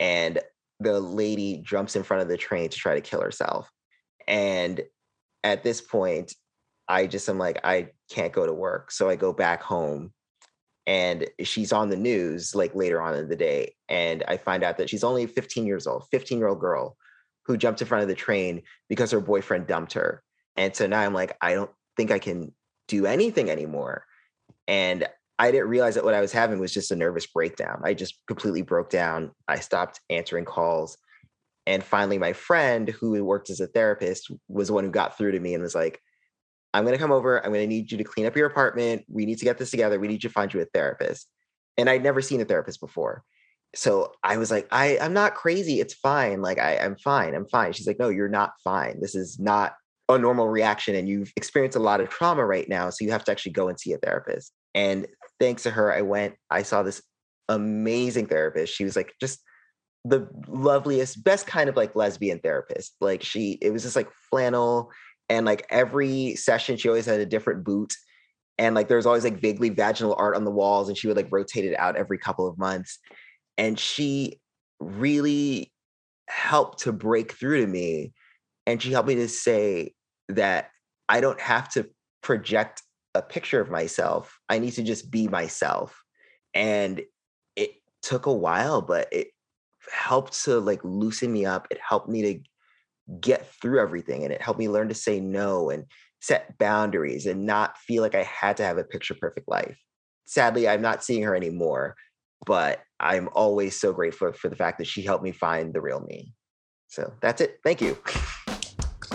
and 0.00 0.38
the 0.80 0.98
lady 0.98 1.62
jumps 1.62 1.94
in 1.94 2.02
front 2.02 2.22
of 2.22 2.28
the 2.28 2.38
train 2.38 2.70
to 2.70 2.78
try 2.78 2.94
to 2.94 3.02
kill 3.02 3.20
herself. 3.20 3.70
And 4.26 4.80
at 5.44 5.62
this 5.62 5.82
point, 5.82 6.34
I 6.92 7.06
just 7.06 7.28
am 7.28 7.38
like, 7.38 7.58
I 7.64 7.88
can't 8.10 8.32
go 8.32 8.44
to 8.44 8.52
work. 8.52 8.90
So 8.90 9.08
I 9.08 9.16
go 9.16 9.32
back 9.32 9.62
home 9.62 10.12
and 10.86 11.26
she's 11.42 11.72
on 11.72 11.88
the 11.88 11.96
news 11.96 12.54
like 12.54 12.74
later 12.74 13.00
on 13.00 13.14
in 13.14 13.28
the 13.28 13.36
day 13.36 13.72
and 13.88 14.24
i 14.26 14.36
find 14.36 14.64
out 14.64 14.78
that 14.78 14.90
she's 14.90 15.04
only 15.04 15.26
15 15.26 15.64
years 15.64 15.86
old 15.86 16.04
15 16.10 16.38
year 16.38 16.48
old 16.48 16.60
girl 16.60 16.96
who 17.44 17.56
jumped 17.56 17.80
in 17.80 17.86
front 17.86 18.02
of 18.02 18.08
the 18.08 18.14
train 18.14 18.62
because 18.88 19.10
her 19.10 19.20
boyfriend 19.20 19.66
dumped 19.66 19.94
her. 19.94 20.22
And 20.56 20.74
so 20.74 20.86
now 20.86 21.00
i'm 21.00 21.14
like 21.14 21.36
i 21.40 21.54
don't 21.54 21.70
think 21.96 22.10
i 22.10 22.18
can 22.18 22.52
do 22.88 23.06
anything 23.06 23.50
anymore. 23.50 24.04
And 24.68 25.06
i 25.38 25.50
didn't 25.50 25.68
realize 25.68 25.94
that 25.94 26.04
what 26.04 26.14
i 26.14 26.20
was 26.20 26.32
having 26.32 26.58
was 26.58 26.74
just 26.74 26.90
a 26.90 26.96
nervous 26.96 27.26
breakdown. 27.26 27.80
I 27.84 27.94
just 27.94 28.20
completely 28.26 28.62
broke 28.62 28.90
down. 28.90 29.32
I 29.48 29.60
stopped 29.60 30.00
answering 30.10 30.44
calls. 30.44 30.98
And 31.66 31.82
finally 31.82 32.18
my 32.18 32.32
friend 32.32 32.88
who 32.88 33.24
worked 33.24 33.50
as 33.50 33.60
a 33.60 33.68
therapist 33.68 34.30
was 34.48 34.68
the 34.68 34.74
one 34.74 34.84
who 34.84 34.90
got 34.90 35.16
through 35.16 35.32
to 35.32 35.40
me 35.40 35.54
and 35.54 35.62
was 35.62 35.76
like 35.76 36.00
I'm 36.74 36.84
going 36.84 36.94
to 36.94 37.00
come 37.00 37.12
over. 37.12 37.44
I'm 37.44 37.52
going 37.52 37.62
to 37.62 37.66
need 37.66 37.92
you 37.92 37.98
to 37.98 38.04
clean 38.04 38.26
up 38.26 38.36
your 38.36 38.46
apartment. 38.46 39.04
We 39.08 39.26
need 39.26 39.38
to 39.38 39.44
get 39.44 39.58
this 39.58 39.70
together. 39.70 40.00
We 40.00 40.08
need 40.08 40.22
to 40.22 40.28
find 40.28 40.52
you 40.52 40.60
a 40.60 40.64
therapist. 40.66 41.28
And 41.76 41.88
I'd 41.88 42.02
never 42.02 42.22
seen 42.22 42.40
a 42.40 42.44
therapist 42.44 42.80
before. 42.80 43.24
So 43.74 44.12
I 44.22 44.36
was 44.36 44.50
like, 44.50 44.68
I, 44.70 44.98
I'm 44.98 45.14
not 45.14 45.34
crazy. 45.34 45.80
It's 45.80 45.94
fine. 45.94 46.42
Like, 46.42 46.58
I, 46.58 46.76
I'm 46.76 46.96
fine. 46.96 47.34
I'm 47.34 47.46
fine. 47.46 47.72
She's 47.72 47.86
like, 47.86 47.98
no, 47.98 48.10
you're 48.10 48.28
not 48.28 48.52
fine. 48.62 49.00
This 49.00 49.14
is 49.14 49.38
not 49.38 49.74
a 50.08 50.18
normal 50.18 50.48
reaction. 50.48 50.94
And 50.94 51.08
you've 51.08 51.32
experienced 51.36 51.76
a 51.76 51.80
lot 51.80 52.00
of 52.00 52.10
trauma 52.10 52.44
right 52.44 52.68
now. 52.68 52.90
So 52.90 53.04
you 53.04 53.12
have 53.12 53.24
to 53.24 53.32
actually 53.32 53.52
go 53.52 53.68
and 53.68 53.80
see 53.80 53.92
a 53.94 53.98
therapist. 53.98 54.52
And 54.74 55.06
thanks 55.40 55.62
to 55.62 55.70
her, 55.70 55.92
I 55.92 56.02
went, 56.02 56.34
I 56.50 56.62
saw 56.62 56.82
this 56.82 57.02
amazing 57.48 58.26
therapist. 58.26 58.74
She 58.74 58.84
was 58.84 58.96
like, 58.96 59.14
just 59.20 59.40
the 60.04 60.28
loveliest, 60.48 61.22
best 61.24 61.46
kind 61.46 61.70
of 61.70 61.76
like 61.76 61.96
lesbian 61.96 62.40
therapist. 62.40 62.94
Like, 63.00 63.22
she, 63.22 63.58
it 63.62 63.70
was 63.70 63.82
just 63.82 63.96
like 63.96 64.10
flannel 64.30 64.90
and 65.32 65.46
like 65.46 65.66
every 65.70 66.36
session 66.36 66.76
she 66.76 66.88
always 66.88 67.06
had 67.06 67.18
a 67.18 67.24
different 67.24 67.64
boot 67.64 67.94
and 68.58 68.74
like 68.74 68.88
there 68.88 68.98
was 68.98 69.06
always 69.06 69.24
like 69.24 69.40
vaguely 69.40 69.70
vaginal 69.70 70.14
art 70.18 70.36
on 70.36 70.44
the 70.44 70.50
walls 70.50 70.88
and 70.88 70.98
she 70.98 71.08
would 71.08 71.16
like 71.16 71.32
rotate 71.32 71.64
it 71.64 71.78
out 71.78 71.96
every 71.96 72.18
couple 72.18 72.46
of 72.46 72.58
months 72.58 72.98
and 73.56 73.78
she 73.78 74.38
really 74.78 75.72
helped 76.28 76.80
to 76.80 76.92
break 76.92 77.32
through 77.32 77.62
to 77.62 77.66
me 77.66 78.12
and 78.66 78.82
she 78.82 78.92
helped 78.92 79.08
me 79.08 79.14
to 79.14 79.28
say 79.28 79.94
that 80.28 80.68
i 81.08 81.18
don't 81.18 81.40
have 81.40 81.66
to 81.66 81.88
project 82.22 82.82
a 83.14 83.22
picture 83.22 83.60
of 83.60 83.70
myself 83.70 84.38
i 84.50 84.58
need 84.58 84.72
to 84.72 84.82
just 84.82 85.10
be 85.10 85.28
myself 85.28 85.98
and 86.52 87.00
it 87.56 87.70
took 88.02 88.26
a 88.26 88.32
while 88.32 88.82
but 88.82 89.08
it 89.10 89.28
helped 89.90 90.44
to 90.44 90.60
like 90.60 90.84
loosen 90.84 91.32
me 91.32 91.46
up 91.46 91.66
it 91.70 91.78
helped 91.88 92.08
me 92.08 92.20
to 92.20 92.51
get 93.20 93.52
through 93.60 93.80
everything 93.80 94.24
and 94.24 94.32
it 94.32 94.40
helped 94.40 94.60
me 94.60 94.68
learn 94.68 94.88
to 94.88 94.94
say 94.94 95.20
no 95.20 95.70
and 95.70 95.84
set 96.20 96.56
boundaries 96.58 97.26
and 97.26 97.44
not 97.44 97.76
feel 97.78 98.02
like 98.02 98.14
I 98.14 98.22
had 98.22 98.56
to 98.58 98.64
have 98.64 98.78
a 98.78 98.84
picture 98.84 99.14
perfect 99.14 99.48
life. 99.48 99.78
Sadly, 100.24 100.68
I'm 100.68 100.82
not 100.82 101.02
seeing 101.02 101.24
her 101.24 101.34
anymore, 101.34 101.96
but 102.46 102.80
I'm 103.00 103.28
always 103.32 103.78
so 103.78 103.92
grateful 103.92 104.32
for 104.32 104.48
the 104.48 104.56
fact 104.56 104.78
that 104.78 104.86
she 104.86 105.02
helped 105.02 105.24
me 105.24 105.32
find 105.32 105.74
the 105.74 105.80
real 105.80 106.00
me. 106.00 106.32
So 106.88 107.12
that's 107.20 107.40
it. 107.40 107.58
Thank 107.64 107.80
you. 107.80 107.98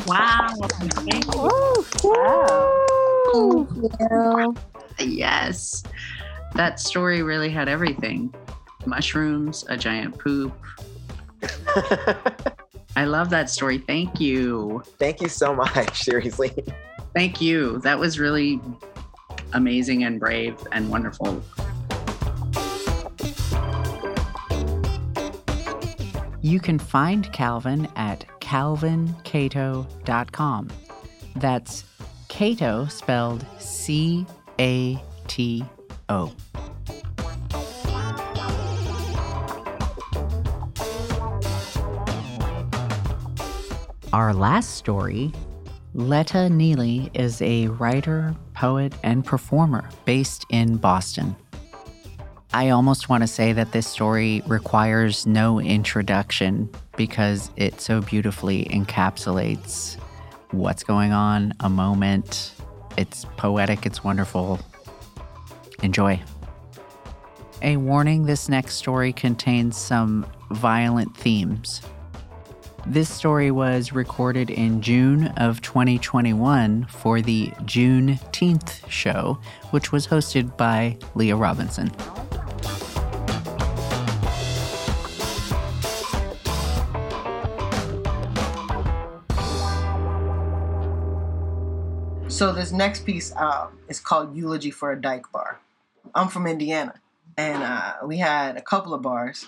Wow. 0.06 0.54
Thank 0.80 1.34
you. 1.34 1.86
Wow. 2.04 2.84
Yes. 5.00 5.84
That 6.56 6.80
story 6.80 7.22
really 7.22 7.50
had 7.50 7.70
everything 7.70 8.34
mushrooms, 8.86 9.64
a 9.70 9.78
giant 9.78 10.18
poop. 10.18 10.54
I 12.98 13.06
love 13.06 13.30
that 13.30 13.50
story. 13.52 13.78
Thank 13.78 14.20
you. 14.20 14.82
Thank 14.98 15.22
you 15.22 15.30
so 15.30 15.54
much. 15.54 16.04
Seriously. 16.04 16.52
Thank 17.14 17.40
you. 17.40 17.78
That 17.84 18.00
was 18.00 18.18
really 18.18 18.60
amazing 19.54 20.04
and 20.04 20.20
brave 20.20 20.58
and 20.72 20.90
wonderful. 20.90 21.44
You 26.42 26.60
can 26.60 26.80
find 26.80 27.32
Calvin 27.32 27.88
at 27.98 28.26
calvincato.com. 28.40 30.70
That's 31.36 31.84
Cato 32.30 32.88
spelled 32.88 33.46
C 33.60 34.26
A 34.60 35.00
T 35.28 35.64
O. 36.10 36.34
Our 44.14 44.34
last 44.34 44.76
story 44.76 45.34
Letta 45.94 46.50
Neely 46.50 47.12
is 47.14 47.42
a 47.42 47.68
writer, 47.68 48.34
poet, 48.54 48.94
and 49.04 49.26
performer 49.26 49.90
based 50.06 50.46
in 50.50 50.78
Boston. 50.78 51.36
I 52.54 52.70
almost 52.70 53.10
want 53.10 53.24
to 53.24 53.28
say 53.28 53.52
that 53.52 53.74
this 53.74 53.86
story 53.86 54.42
requires 54.48 55.28
no 55.28 55.60
introduction 55.60 56.70
because 56.96 57.52
it 57.58 57.82
so 57.82 58.00
beautifully 58.00 58.66
encapsulates 58.66 59.98
what's 60.52 60.84
going 60.84 61.12
on, 61.12 61.54
a 61.60 61.70
moment. 61.70 62.54
It's 62.98 63.26
poetic, 63.36 63.86
it's 63.86 64.06
wonderful. 64.06 64.60
Enjoy. 65.84 66.22
A 67.62 67.76
warning 67.76 68.26
this 68.26 68.48
next 68.48 68.76
story 68.76 69.12
contains 69.12 69.76
some 69.76 70.26
violent 70.52 71.18
themes. 71.18 71.82
This 72.90 73.14
story 73.14 73.52
was 73.52 73.92
recorded 73.92 74.50
in 74.50 74.82
June 74.82 75.28
of 75.36 75.62
2021 75.62 76.86
for 76.86 77.22
the 77.22 77.48
Juneteenth 77.66 78.90
show, 78.90 79.40
which 79.72 79.92
was 79.92 80.08
hosted 80.08 80.56
by 80.56 80.98
Leah 81.14 81.36
Robinson. 81.36 81.92
So 92.30 92.54
this 92.54 92.72
next 92.72 93.06
piece 93.06 93.36
um, 93.36 93.78
is 93.90 94.00
called 94.00 94.34
"Eulogy 94.34 94.72
for 94.72 94.94
a 94.94 95.02
Dyke 95.02 95.30
Bar." 95.34 95.60
I'm 96.16 96.30
from 96.30 96.48
Indiana, 96.48 96.94
and 97.36 97.64
uh, 97.64 97.96
we 98.06 98.16
had 98.16 98.56
a 98.56 98.62
couple 98.62 98.94
of 98.94 99.02
bars 99.02 99.46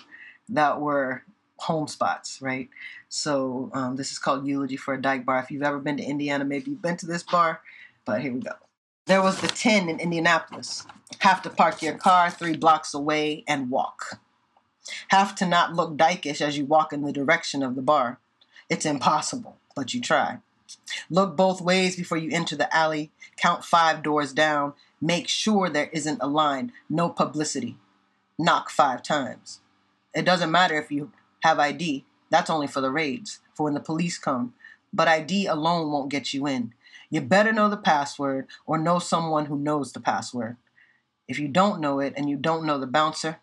that 0.50 0.78
were 0.78 1.22
home 1.60 1.86
spots, 1.86 2.40
right? 2.40 2.68
So 3.08 3.70
um, 3.74 3.96
this 3.96 4.12
is 4.12 4.18
called 4.18 4.46
"Eulogy 4.46 4.76
for 4.76 4.94
a 4.94 5.00
Dyke 5.00 5.24
Bar." 5.24 5.38
If 5.40 5.50
you've 5.50 5.62
ever 5.62 5.78
been 5.78 5.96
to 5.98 6.02
Indiana, 6.02 6.44
maybe 6.44 6.70
you've 6.70 6.82
been 6.82 6.96
to 6.98 7.06
this 7.06 7.22
bar, 7.22 7.60
but 8.04 8.20
here 8.20 8.32
we 8.32 8.40
go. 8.40 8.52
There 9.06 9.22
was 9.22 9.40
the 9.40 9.48
10 9.48 9.88
in 9.88 9.98
Indianapolis. 9.98 10.86
Have 11.20 11.42
to 11.42 11.50
park 11.50 11.82
your 11.82 11.94
car 11.94 12.30
three 12.30 12.56
blocks 12.56 12.94
away 12.94 13.44
and 13.48 13.68
walk. 13.70 14.20
Have 15.08 15.34
to 15.36 15.46
not 15.46 15.74
look 15.74 15.96
dykish 15.96 16.40
as 16.40 16.56
you 16.56 16.64
walk 16.64 16.92
in 16.92 17.02
the 17.02 17.12
direction 17.12 17.62
of 17.62 17.74
the 17.74 17.82
bar. 17.82 18.20
It's 18.68 18.86
impossible, 18.86 19.56
but 19.74 19.94
you 19.94 20.00
try. 20.00 20.38
Look 21.08 21.36
both 21.36 21.60
ways 21.60 21.96
before 21.96 22.18
you 22.18 22.30
enter 22.32 22.54
the 22.54 22.74
alley. 22.74 23.10
Count 23.36 23.64
five 23.64 24.02
doors 24.02 24.32
down. 24.32 24.74
Make 25.00 25.28
sure 25.28 25.68
there 25.68 25.90
isn't 25.92 26.22
a 26.22 26.28
line. 26.28 26.72
No 26.88 27.08
publicity. 27.08 27.78
Knock 28.38 28.70
five 28.70 29.02
times. 29.02 29.60
It 30.14 30.24
doesn't 30.24 30.50
matter 30.50 30.78
if 30.78 30.90
you 30.92 31.12
have 31.40 31.58
ID. 31.58 32.04
That's 32.30 32.50
only 32.50 32.66
for 32.66 32.80
the 32.80 32.90
raids, 32.90 33.40
for 33.54 33.64
when 33.64 33.74
the 33.74 33.80
police 33.80 34.18
come. 34.18 34.54
But 34.92 35.08
ID 35.08 35.46
alone 35.46 35.90
won't 35.90 36.10
get 36.10 36.32
you 36.32 36.46
in. 36.46 36.74
You 37.10 37.20
better 37.20 37.52
know 37.52 37.68
the 37.68 37.76
password 37.76 38.46
or 38.66 38.78
know 38.78 38.98
someone 38.98 39.46
who 39.46 39.58
knows 39.58 39.92
the 39.92 40.00
password. 40.00 40.56
If 41.26 41.38
you 41.38 41.48
don't 41.48 41.80
know 41.80 42.00
it 42.00 42.14
and 42.16 42.28
you 42.28 42.36
don't 42.36 42.64
know 42.64 42.78
the 42.78 42.86
bouncer, 42.86 43.40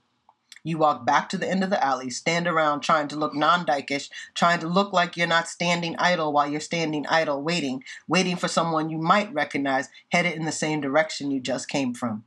you 0.64 0.78
walk 0.78 1.06
back 1.06 1.30
to 1.30 1.38
the 1.38 1.50
end 1.50 1.64
of 1.64 1.70
the 1.70 1.82
alley, 1.82 2.10
stand 2.10 2.48
around 2.48 2.82
trying 2.82 3.08
to 3.10 3.16
look 3.16 3.34
non 3.34 3.66
dykish, 3.66 4.10
trying 4.34 4.60
to 4.60 4.68
look 4.68 4.92
like 4.92 5.16
you're 5.16 5.28
not 5.28 5.48
standing 5.48 5.96
idle 5.98 6.34
while 6.34 6.50
you're 6.50 6.60
standing 6.60 7.06
idle, 7.08 7.42
waiting, 7.42 7.84
waiting 8.08 8.36
for 8.36 8.50
someone 8.50 8.90
you 8.90 8.98
might 8.98 9.34
recognize 9.34 9.88
headed 10.10 10.34
in 10.34 10.46
the 10.46 10.52
same 10.52 10.82
direction 10.82 11.32
you 11.32 11.40
just 11.40 11.70
came 11.70 11.94
from. 11.94 12.26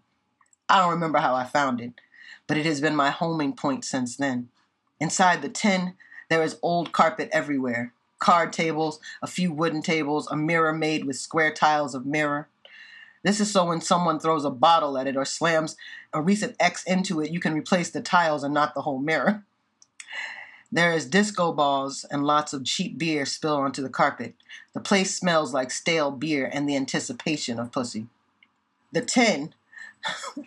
I 0.69 0.79
don't 0.79 0.91
remember 0.91 1.19
how 1.19 1.35
I 1.35 1.45
found 1.45 1.81
it, 1.81 1.93
but 2.47 2.57
it 2.57 2.65
has 2.65 2.81
been 2.81 2.97
my 2.97 3.11
homing 3.11 3.53
point 3.53 3.85
since 3.85 4.17
then. 4.17 4.49
Inside 5.01 5.43
the 5.43 5.49
tin, 5.49 5.95
there 6.29 6.43
is 6.43 6.59
old 6.63 6.93
carpet 6.93 7.29
everywhere 7.33 7.93
card 8.21 8.53
tables, 8.53 9.01
a 9.23 9.27
few 9.27 9.53
wooden 9.53 9.83
tables, 9.83 10.29
a 10.31 10.37
mirror 10.37 10.73
made 10.73 11.05
with 11.05 11.17
square 11.17 11.53
tiles 11.53 11.95
of 11.95 12.07
mirror. 12.07 12.49
This 13.25 13.41
is 13.41 13.51
so 13.51 13.67
when 13.67 13.81
someone 13.81 14.21
throws 14.21 14.45
a 14.45 14.51
bottle 14.51 14.97
at 14.97 15.07
it 15.07 15.17
or 15.17 15.25
slams 15.25 15.77
a 16.13 16.23
recent 16.23 16.55
X 16.61 16.85
into 16.85 17.21
it, 17.21 17.31
you 17.31 17.41
can 17.41 17.55
replace 17.55 17.91
the 17.91 18.01
tiles 18.01 18.45
and 18.45 18.55
not 18.55 18.75
the 18.75 18.83
whole 18.83 18.99
mirror. 18.99 19.45
There 20.73 20.93
is 20.93 21.07
disco 21.07 21.53
balls 21.53 22.05
and 22.11 22.25
lots 22.25 22.53
of 22.53 22.65
cheap 22.65 22.97
beer 22.97 23.27
spilled 23.27 23.61
onto 23.61 23.83
the 23.83 23.89
carpet. 23.89 24.35
The 24.73 24.81
place 24.81 25.15
smells 25.17 25.53
like 25.53 25.71
stale 25.71 26.13
beer 26.13 26.49
and 26.53 26.69
the 26.69 26.77
anticipation 26.77 27.59
of 27.59 27.73
pussy. 27.73 28.07
The 28.93 29.01
tin 29.01 29.55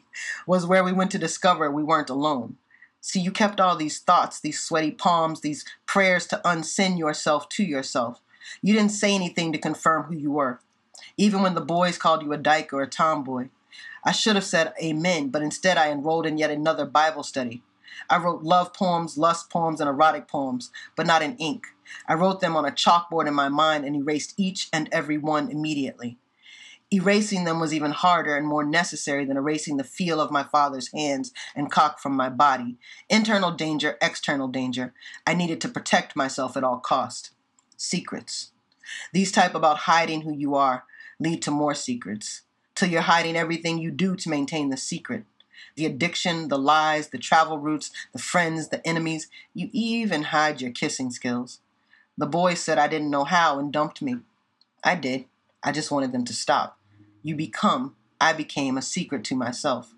was 0.47 0.65
where 0.65 0.83
we 0.83 0.93
went 0.93 1.11
to 1.11 1.19
discover 1.19 1.69
we 1.69 1.83
weren't 1.83 2.09
alone. 2.09 2.57
See, 3.05 3.19
you 3.19 3.31
kept 3.31 3.59
all 3.59 3.75
these 3.75 3.99
thoughts, 3.99 4.39
these 4.39 4.61
sweaty 4.61 4.91
palms, 4.91 5.41
these 5.41 5.65
prayers 5.85 6.25
to 6.27 6.39
unsin 6.45 6.97
yourself 6.97 7.49
to 7.49 7.63
yourself. 7.63 8.21
You 8.61 8.73
didn't 8.73 8.93
say 8.93 9.13
anything 9.13 9.51
to 9.51 9.57
confirm 9.57 10.03
who 10.03 10.15
you 10.15 10.31
were, 10.31 10.61
even 11.17 11.41
when 11.41 11.53
the 11.53 11.59
boys 11.59 11.97
called 11.97 12.23
you 12.23 12.31
a 12.31 12.37
dyke 12.37 12.71
or 12.71 12.81
a 12.81 12.87
tomboy. 12.87 13.49
I 14.05 14.13
should 14.13 14.35
have 14.35 14.45
said 14.45 14.73
amen, 14.81 15.29
but 15.31 15.41
instead 15.41 15.77
I 15.77 15.91
enrolled 15.91 16.25
in 16.25 16.37
yet 16.37 16.49
another 16.49 16.85
Bible 16.85 17.23
study. 17.23 17.61
I 18.09 18.19
wrote 18.19 18.43
love 18.43 18.73
poems, 18.73 19.17
lust 19.17 19.49
poems, 19.49 19.81
and 19.81 19.89
erotic 19.89 20.29
poems, 20.29 20.71
but 20.95 21.05
not 21.05 21.21
in 21.21 21.35
ink. 21.35 21.65
I 22.07 22.13
wrote 22.13 22.39
them 22.39 22.55
on 22.55 22.65
a 22.65 22.71
chalkboard 22.71 23.27
in 23.27 23.33
my 23.33 23.49
mind 23.49 23.83
and 23.83 23.97
erased 23.97 24.33
each 24.37 24.69
and 24.71 24.87
every 24.93 25.17
one 25.17 25.51
immediately. 25.51 26.17
Erasing 26.93 27.43
them 27.43 27.59
was 27.59 27.73
even 27.73 27.89
harder 27.89 28.37
and 28.37 28.45
more 28.45 28.63
necessary 28.63 29.25
than 29.25 29.35
erasing 29.35 29.77
the 29.77 29.83
feel 29.83 30.21
of 30.21 30.29
my 30.29 30.43
father's 30.43 30.91
hands 30.91 31.31
and 31.55 31.71
cock 31.71 31.99
from 31.99 32.15
my 32.15 32.29
body. 32.29 32.77
Internal 33.09 33.49
danger, 33.49 33.97
external 33.99 34.47
danger. 34.47 34.93
I 35.25 35.33
needed 35.33 35.59
to 35.61 35.69
protect 35.69 36.15
myself 36.15 36.55
at 36.55 36.63
all 36.63 36.77
cost. 36.77 37.31
Secrets. 37.77 38.51
These 39.11 39.31
type 39.31 39.55
about 39.55 39.79
hiding 39.79 40.21
who 40.21 40.31
you 40.31 40.53
are 40.53 40.83
lead 41.19 41.41
to 41.41 41.49
more 41.49 41.73
secrets. 41.73 42.43
Till 42.75 42.89
you're 42.89 43.01
hiding 43.01 43.35
everything 43.35 43.79
you 43.79 43.89
do 43.89 44.15
to 44.15 44.29
maintain 44.29 44.69
the 44.69 44.77
secret. 44.77 45.23
The 45.75 45.87
addiction, 45.87 46.49
the 46.49 46.59
lies, 46.59 47.07
the 47.07 47.17
travel 47.17 47.57
routes, 47.57 47.89
the 48.11 48.19
friends, 48.19 48.67
the 48.67 48.87
enemies. 48.87 49.29
You 49.55 49.69
even 49.71 50.25
hide 50.25 50.61
your 50.61 50.69
kissing 50.69 51.09
skills. 51.09 51.59
The 52.19 52.27
boys 52.27 52.59
said 52.59 52.77
I 52.77 52.87
didn't 52.87 53.09
know 53.09 53.23
how 53.23 53.57
and 53.57 53.73
dumped 53.73 53.99
me. 54.03 54.17
I 54.83 54.93
did. 54.93 55.25
I 55.63 55.71
just 55.71 55.89
wanted 55.89 56.11
them 56.11 56.25
to 56.25 56.33
stop. 56.33 56.77
You 57.23 57.35
become, 57.35 57.95
I 58.19 58.33
became 58.33 58.77
a 58.77 58.81
secret 58.81 59.23
to 59.25 59.35
myself. 59.35 59.93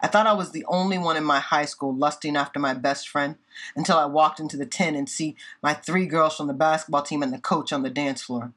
I 0.00 0.08
thought 0.08 0.26
I 0.26 0.32
was 0.32 0.50
the 0.50 0.66
only 0.68 0.98
one 0.98 1.16
in 1.16 1.24
my 1.24 1.40
high 1.40 1.64
school 1.64 1.94
lusting 1.94 2.36
after 2.36 2.58
my 2.58 2.74
best 2.74 3.08
friend 3.08 3.36
until 3.76 3.96
I 3.96 4.04
walked 4.04 4.40
into 4.40 4.56
the 4.56 4.66
tin 4.66 4.94
and 4.94 5.08
see 5.08 5.36
my 5.62 5.72
three 5.72 6.06
girls 6.06 6.36
from 6.36 6.48
the 6.48 6.52
basketball 6.52 7.02
team 7.02 7.22
and 7.22 7.32
the 7.32 7.38
coach 7.38 7.72
on 7.72 7.82
the 7.82 7.90
dance 7.90 8.22
floor. 8.22 8.52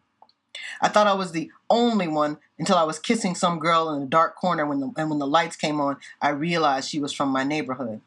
I 0.82 0.90
thought 0.90 1.08
I 1.08 1.14
was 1.14 1.32
the 1.32 1.52
only 1.70 2.08
one 2.08 2.38
until 2.58 2.78
I 2.78 2.84
was 2.84 3.00
kissing 3.00 3.36
some 3.36 3.60
girl 3.60 3.94
in 3.94 4.02
a 4.02 4.08
dark 4.08 4.36
corner 4.36 4.66
when 4.66 4.80
the, 4.80 4.92
and 4.98 5.10
when 5.10 5.20
the 5.20 5.28
lights 5.28 5.56
came 5.56 5.80
on, 5.80 5.98
I 6.22 6.30
realized 6.30 6.90
she 6.90 7.00
was 7.00 7.14
from 7.14 7.30
my 7.30 7.44
neighborhood. 7.44 8.02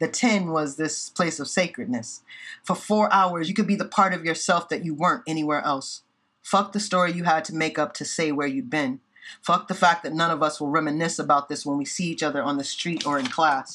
The 0.00 0.08
tin 0.08 0.50
was 0.50 0.76
this 0.76 1.08
place 1.08 1.40
of 1.40 1.48
sacredness. 1.48 2.22
For 2.62 2.74
four 2.74 3.12
hours, 3.12 3.48
you 3.48 3.54
could 3.54 3.66
be 3.66 3.76
the 3.76 3.84
part 3.84 4.12
of 4.12 4.24
yourself 4.24 4.68
that 4.68 4.84
you 4.84 4.94
weren't 4.94 5.22
anywhere 5.26 5.62
else. 5.62 6.02
Fuck 6.42 6.72
the 6.72 6.80
story 6.80 7.12
you 7.12 7.24
had 7.24 7.44
to 7.46 7.54
make 7.54 7.78
up 7.78 7.94
to 7.94 8.04
say 8.04 8.30
where 8.32 8.46
you'd 8.46 8.70
been. 8.70 9.00
Fuck 9.42 9.68
the 9.68 9.74
fact 9.74 10.02
that 10.02 10.12
none 10.12 10.30
of 10.30 10.42
us 10.42 10.60
will 10.60 10.68
reminisce 10.68 11.18
about 11.18 11.48
this 11.48 11.64
when 11.64 11.78
we 11.78 11.84
see 11.84 12.06
each 12.06 12.22
other 12.22 12.42
on 12.42 12.56
the 12.56 12.64
street 12.64 13.06
or 13.06 13.18
in 13.18 13.26
class. 13.26 13.72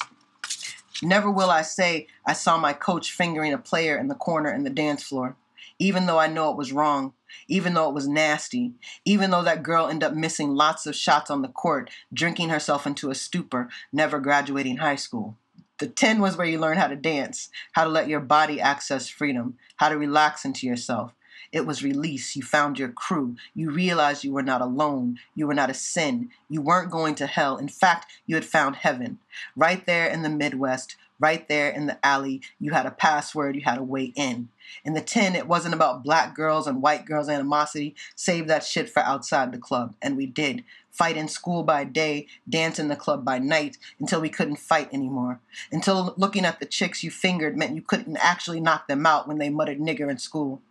Never 1.02 1.30
will 1.30 1.50
I 1.50 1.62
say 1.62 2.08
I 2.26 2.34
saw 2.34 2.58
my 2.58 2.72
coach 2.72 3.12
fingering 3.12 3.52
a 3.52 3.58
player 3.58 3.96
in 3.96 4.08
the 4.08 4.14
corner 4.14 4.52
in 4.52 4.64
the 4.64 4.70
dance 4.70 5.02
floor, 5.02 5.36
even 5.78 6.06
though 6.06 6.18
I 6.18 6.26
know 6.26 6.50
it 6.50 6.58
was 6.58 6.72
wrong, 6.72 7.14
even 7.48 7.74
though 7.74 7.88
it 7.88 7.94
was 7.94 8.06
nasty, 8.06 8.74
even 9.04 9.30
though 9.30 9.42
that 9.42 9.62
girl 9.62 9.86
ended 9.86 10.10
up 10.10 10.14
missing 10.14 10.54
lots 10.54 10.86
of 10.86 10.94
shots 10.94 11.30
on 11.30 11.42
the 11.42 11.48
court, 11.48 11.90
drinking 12.12 12.50
herself 12.50 12.86
into 12.86 13.10
a 13.10 13.14
stupor, 13.14 13.68
never 13.92 14.20
graduating 14.20 14.78
high 14.78 14.96
school. 14.96 15.36
The 15.78 15.86
10 15.86 16.20
was 16.20 16.36
where 16.36 16.46
you 16.46 16.58
learn 16.58 16.76
how 16.76 16.88
to 16.88 16.96
dance, 16.96 17.48
how 17.72 17.84
to 17.84 17.90
let 17.90 18.08
your 18.08 18.20
body 18.20 18.60
access 18.60 19.08
freedom, 19.08 19.56
how 19.76 19.88
to 19.88 19.96
relax 19.96 20.44
into 20.44 20.66
yourself, 20.66 21.14
it 21.52 21.66
was 21.66 21.82
release. 21.82 22.36
You 22.36 22.42
found 22.42 22.78
your 22.78 22.90
crew. 22.90 23.36
You 23.54 23.70
realized 23.70 24.22
you 24.22 24.32
were 24.32 24.42
not 24.42 24.60
alone. 24.60 25.18
You 25.34 25.46
were 25.48 25.54
not 25.54 25.70
a 25.70 25.74
sin. 25.74 26.30
You 26.48 26.62
weren't 26.62 26.92
going 26.92 27.16
to 27.16 27.26
hell. 27.26 27.56
In 27.56 27.68
fact, 27.68 28.12
you 28.26 28.36
had 28.36 28.44
found 28.44 28.76
heaven. 28.76 29.18
Right 29.56 29.84
there 29.84 30.06
in 30.06 30.22
the 30.22 30.28
Midwest, 30.28 30.94
right 31.18 31.48
there 31.48 31.68
in 31.68 31.86
the 31.86 31.98
alley, 32.06 32.40
you 32.60 32.70
had 32.72 32.86
a 32.86 32.92
password. 32.92 33.56
You 33.56 33.62
had 33.62 33.78
a 33.78 33.84
way 33.84 34.12
in. 34.14 34.48
In 34.84 34.94
the 34.94 35.00
10, 35.00 35.34
it 35.34 35.48
wasn't 35.48 35.74
about 35.74 36.04
black 36.04 36.36
girls 36.36 36.68
and 36.68 36.80
white 36.80 37.04
girls' 37.04 37.28
animosity. 37.28 37.96
Save 38.14 38.46
that 38.46 38.62
shit 38.62 38.88
for 38.88 39.00
outside 39.00 39.50
the 39.50 39.58
club. 39.58 39.94
And 40.00 40.16
we 40.16 40.26
did. 40.26 40.62
Fight 40.92 41.16
in 41.16 41.26
school 41.26 41.64
by 41.64 41.82
day, 41.82 42.28
dance 42.48 42.78
in 42.78 42.88
the 42.88 42.96
club 42.96 43.24
by 43.24 43.38
night, 43.38 43.76
until 43.98 44.20
we 44.20 44.28
couldn't 44.28 44.56
fight 44.56 44.88
anymore. 44.92 45.40
Until 45.72 46.14
looking 46.16 46.44
at 46.44 46.60
the 46.60 46.66
chicks 46.66 47.02
you 47.02 47.10
fingered 47.10 47.56
meant 47.56 47.74
you 47.74 47.82
couldn't 47.82 48.16
actually 48.18 48.60
knock 48.60 48.86
them 48.86 49.04
out 49.04 49.26
when 49.26 49.38
they 49.38 49.50
muttered 49.50 49.78
nigger 49.78 50.08
in 50.08 50.18
school 50.18 50.62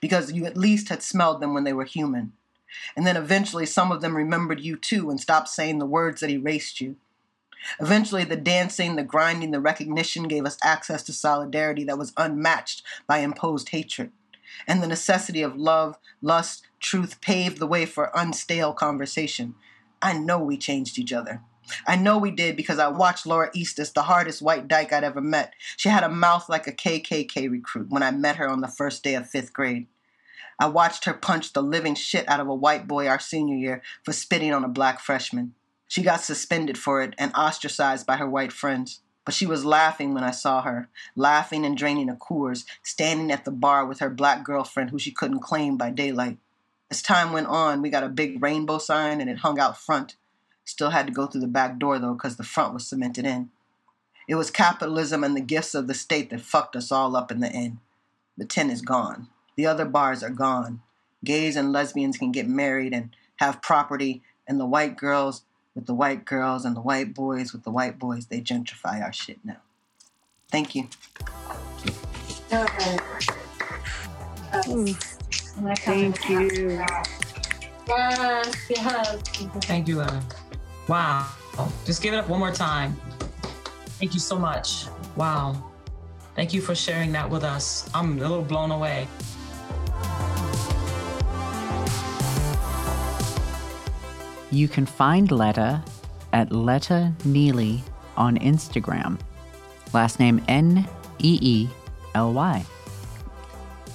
because 0.00 0.32
you 0.32 0.44
at 0.46 0.56
least 0.56 0.88
had 0.88 1.02
smelled 1.02 1.40
them 1.40 1.54
when 1.54 1.64
they 1.64 1.72
were 1.72 1.84
human. 1.84 2.32
And 2.96 3.06
then 3.06 3.16
eventually 3.16 3.66
some 3.66 3.92
of 3.92 4.00
them 4.00 4.16
remembered 4.16 4.60
you 4.60 4.76
too 4.76 5.10
and 5.10 5.20
stopped 5.20 5.48
saying 5.48 5.78
the 5.78 5.86
words 5.86 6.20
that 6.20 6.30
erased 6.30 6.80
you. 6.80 6.96
Eventually, 7.80 8.24
the 8.24 8.36
dancing, 8.36 8.96
the 8.96 9.02
grinding, 9.02 9.50
the 9.50 9.60
recognition 9.60 10.28
gave 10.28 10.44
us 10.44 10.58
access 10.62 11.02
to 11.04 11.12
solidarity 11.12 11.84
that 11.84 11.98
was 11.98 12.12
unmatched 12.16 12.82
by 13.06 13.18
imposed 13.18 13.70
hatred. 13.70 14.12
And 14.68 14.82
the 14.82 14.86
necessity 14.86 15.42
of 15.42 15.56
love, 15.56 15.98
lust, 16.22 16.66
truth 16.80 17.20
paved 17.20 17.58
the 17.58 17.66
way 17.66 17.84
for 17.84 18.12
unstale 18.14 18.74
conversation. 18.74 19.54
I 20.00 20.16
know 20.16 20.38
we 20.38 20.56
changed 20.56 20.98
each 20.98 21.12
other. 21.12 21.42
I 21.86 21.96
know 21.96 22.18
we 22.18 22.30
did 22.30 22.56
because 22.56 22.78
I 22.78 22.88
watched 22.88 23.26
Laura 23.26 23.50
Eastus, 23.54 23.92
the 23.92 24.02
hardest 24.02 24.42
white 24.42 24.68
dyke 24.68 24.92
I'd 24.92 25.04
ever 25.04 25.20
met. 25.20 25.54
She 25.76 25.88
had 25.88 26.04
a 26.04 26.08
mouth 26.08 26.48
like 26.48 26.66
a 26.66 26.72
KKK 26.72 27.50
recruit 27.50 27.90
when 27.90 28.02
I 28.02 28.10
met 28.10 28.36
her 28.36 28.48
on 28.48 28.60
the 28.60 28.68
first 28.68 29.02
day 29.02 29.14
of 29.14 29.28
fifth 29.28 29.52
grade. 29.52 29.86
I 30.58 30.68
watched 30.68 31.04
her 31.04 31.12
punch 31.12 31.52
the 31.52 31.62
living 31.62 31.94
shit 31.94 32.28
out 32.28 32.40
of 32.40 32.48
a 32.48 32.54
white 32.54 32.86
boy 32.86 33.08
our 33.08 33.20
senior 33.20 33.56
year 33.56 33.82
for 34.02 34.12
spitting 34.12 34.52
on 34.52 34.64
a 34.64 34.68
black 34.68 35.00
freshman. 35.00 35.54
She 35.86 36.02
got 36.02 36.22
suspended 36.22 36.78
for 36.78 37.02
it 37.02 37.14
and 37.18 37.32
ostracized 37.34 38.06
by 38.06 38.16
her 38.16 38.28
white 38.28 38.52
friends. 38.52 39.00
But 39.24 39.34
she 39.34 39.44
was 39.44 39.64
laughing 39.64 40.14
when 40.14 40.22
I 40.22 40.30
saw 40.30 40.62
her, 40.62 40.88
laughing 41.16 41.66
and 41.66 41.76
draining 41.76 42.08
a 42.08 42.14
Coors, 42.14 42.64
standing 42.84 43.32
at 43.32 43.44
the 43.44 43.50
bar 43.50 43.84
with 43.84 43.98
her 43.98 44.08
black 44.08 44.44
girlfriend 44.44 44.90
who 44.90 45.00
she 45.00 45.10
couldn't 45.10 45.40
claim 45.40 45.76
by 45.76 45.90
daylight. 45.90 46.38
As 46.90 47.02
time 47.02 47.32
went 47.32 47.48
on, 47.48 47.82
we 47.82 47.90
got 47.90 48.04
a 48.04 48.08
big 48.08 48.40
rainbow 48.40 48.78
sign 48.78 49.20
and 49.20 49.28
it 49.28 49.38
hung 49.38 49.58
out 49.58 49.76
front. 49.76 50.14
Still 50.66 50.90
had 50.90 51.06
to 51.06 51.12
go 51.12 51.26
through 51.26 51.40
the 51.40 51.46
back 51.46 51.78
door 51.78 51.98
though, 51.98 52.12
because 52.12 52.36
the 52.36 52.44
front 52.44 52.74
was 52.74 52.86
cemented 52.86 53.24
in. 53.24 53.50
It 54.28 54.34
was 54.34 54.50
capitalism 54.50 55.24
and 55.24 55.34
the 55.34 55.40
gifts 55.40 55.74
of 55.74 55.86
the 55.86 55.94
state 55.94 56.28
that 56.30 56.40
fucked 56.40 56.76
us 56.76 56.92
all 56.92 57.16
up 57.16 57.30
in 57.30 57.40
the 57.40 57.48
end. 57.48 57.78
The 58.36 58.44
tin 58.44 58.68
is 58.68 58.82
gone. 58.82 59.28
The 59.56 59.66
other 59.66 59.84
bars 59.86 60.22
are 60.22 60.30
gone. 60.30 60.82
Gays 61.24 61.56
and 61.56 61.72
lesbians 61.72 62.18
can 62.18 62.32
get 62.32 62.48
married, 62.48 62.92
and 62.92 63.16
have 63.36 63.62
property, 63.62 64.22
and 64.46 64.60
the 64.60 64.66
white 64.66 64.96
girls 64.96 65.42
with 65.74 65.86
the 65.86 65.94
white 65.94 66.24
girls 66.24 66.64
and 66.64 66.74
the 66.74 66.80
white 66.80 67.14
boys 67.14 67.52
with 67.52 67.62
the 67.62 67.70
white 67.70 67.98
boys, 67.98 68.26
they 68.26 68.40
gentrify 68.40 69.02
our 69.02 69.12
shit 69.12 69.38
now. 69.44 69.58
Thank 70.50 70.74
you. 70.74 70.88
Thank 75.84 76.28
you. 76.28 76.84
Yes, 77.88 78.70
yes. 78.70 79.22
Thank 79.64 79.88
you, 79.88 80.00
Ella. 80.00 80.22
Wow. 80.88 81.26
Just 81.84 82.02
give 82.02 82.14
it 82.14 82.18
up 82.18 82.28
one 82.28 82.38
more 82.38 82.52
time. 82.52 82.96
Thank 83.98 84.14
you 84.14 84.20
so 84.20 84.38
much. 84.38 84.86
Wow. 85.16 85.70
Thank 86.34 86.52
you 86.52 86.60
for 86.60 86.74
sharing 86.74 87.12
that 87.12 87.28
with 87.28 87.44
us. 87.44 87.88
I'm 87.94 88.18
a 88.18 88.20
little 88.20 88.42
blown 88.42 88.70
away. 88.70 89.08
You 94.50 94.68
can 94.68 94.86
find 94.86 95.30
Letta 95.30 95.82
at 96.32 96.52
Letta 96.52 97.12
Neely 97.24 97.82
on 98.16 98.38
Instagram. 98.38 99.18
Last 99.92 100.20
name 100.20 100.42
N 100.48 100.88
E 101.18 101.38
E 101.40 101.68
L 102.14 102.32
Y. 102.32 102.64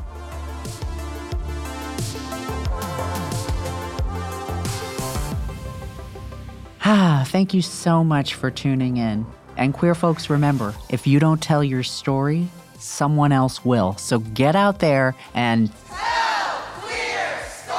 Ah, 6.94 7.24
thank 7.26 7.54
you 7.54 7.62
so 7.62 8.04
much 8.04 8.34
for 8.34 8.52
tuning 8.52 8.98
in. 8.98 9.26
And 9.56 9.74
queer 9.74 9.96
folks, 9.96 10.30
remember 10.30 10.76
if 10.90 11.08
you 11.08 11.22
don't 11.22 11.42
tell 11.42 11.64
your 11.64 11.84
story, 11.84 12.50
someone 12.80 13.32
else 13.32 13.64
will. 13.64 13.96
So 13.96 14.20
get 14.20 14.58
out 14.58 14.80
there 14.80 15.16
and 15.34 15.72
Tell 15.88 16.62
queer 16.82 17.46
stories. 17.48 17.78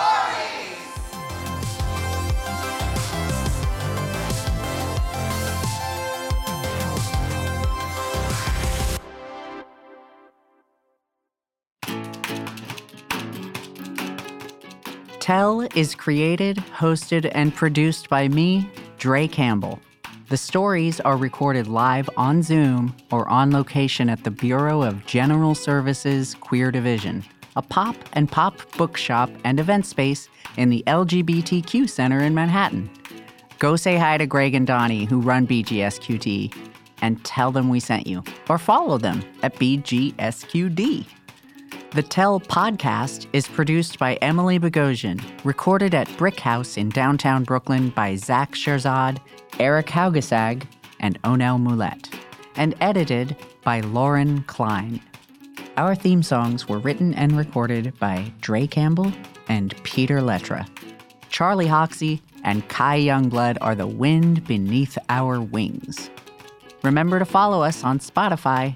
Tell 15.21 15.69
is 15.75 15.95
created, 15.95 16.57
hosted, 16.57 17.31
and 17.35 17.55
produced 17.55 18.09
by 18.09 18.29
me, 18.29 18.71
Dre 19.03 19.27
Campbell. 19.27 19.81
The 20.29 20.37
stories 20.37 21.01
are 21.01 21.17
recorded 21.17 21.67
live 21.67 22.09
on 22.17 22.41
Zoom 22.41 22.95
or 23.11 23.29
on 23.29 23.51
location 23.51 24.09
at 24.09 24.23
the 24.23 24.31
Bureau 24.31 24.81
of 24.81 25.05
General 25.07 25.57
Services 25.57 26.37
Queer 26.37 26.71
Division, 26.71 27.25
a 27.57 27.63
pop 27.63 27.97
and 28.13 28.31
pop 28.31 28.61
bookshop 28.77 29.29
and 29.43 29.59
event 29.59 29.87
space 29.87 30.29
in 30.57 30.69
the 30.69 30.85
LGBTQ 30.87 31.91
Center 31.91 32.21
in 32.21 32.33
Manhattan. 32.33 32.89
Go 33.59 33.75
say 33.75 33.97
hi 33.97 34.19
to 34.19 34.27
Greg 34.29 34.55
and 34.55 34.69
Donnie, 34.69 35.05
who 35.05 35.21
run 35.21 35.49
BGSQD, 35.49 36.55
and 37.01 37.25
tell 37.25 37.51
them 37.51 37.69
we 37.69 37.81
sent 37.81 38.07
you, 38.07 38.23
or 38.49 38.57
follow 38.57 38.99
them 38.99 39.25
at 39.43 39.57
BGSQD. 39.57 41.07
The 41.95 42.03
Tell 42.03 42.41
podcast 42.41 43.27
is 43.35 43.47
produced 43.47 43.99
by 43.99 44.15
Emily 44.23 44.59
Bogosian, 44.59 45.23
recorded 45.45 45.95
at 45.95 46.09
Brick 46.17 46.41
House 46.41 46.79
in 46.79 46.89
downtown 46.89 47.45
Brooklyn 47.45 47.91
by 47.91 48.17
Zach 48.17 48.53
Sherzad, 48.53 49.19
Eric 49.61 49.89
Haugesag, 49.89 50.63
and 51.01 51.21
Onel 51.21 51.61
Moulet, 51.61 52.09
and 52.57 52.75
edited 52.81 53.37
by 53.63 53.81
Lauren 53.81 54.43
Klein. 54.45 55.03
Our 55.77 55.95
theme 55.95 56.23
songs 56.23 56.67
were 56.67 56.79
written 56.79 57.13
and 57.13 57.37
recorded 57.37 57.99
by 57.99 58.33
Dre 58.41 58.67
Campbell 58.67 59.13
and 59.51 59.75
Peter 59.83 60.23
Letra. 60.23 60.67
Charlie 61.29 61.67
Hoxie 61.67 62.23
and 62.43 62.67
Kai 62.71 63.01
Youngblood 63.01 63.59
are 63.61 63.75
the 63.75 63.87
wind 63.87 64.47
beneath 64.47 64.97
our 65.11 65.43
wings. 65.43 66.09
Remember 66.83 67.19
to 67.19 67.27
follow 67.27 67.63
us 67.63 67.85
on 67.85 67.99
Spotify, 67.99 68.75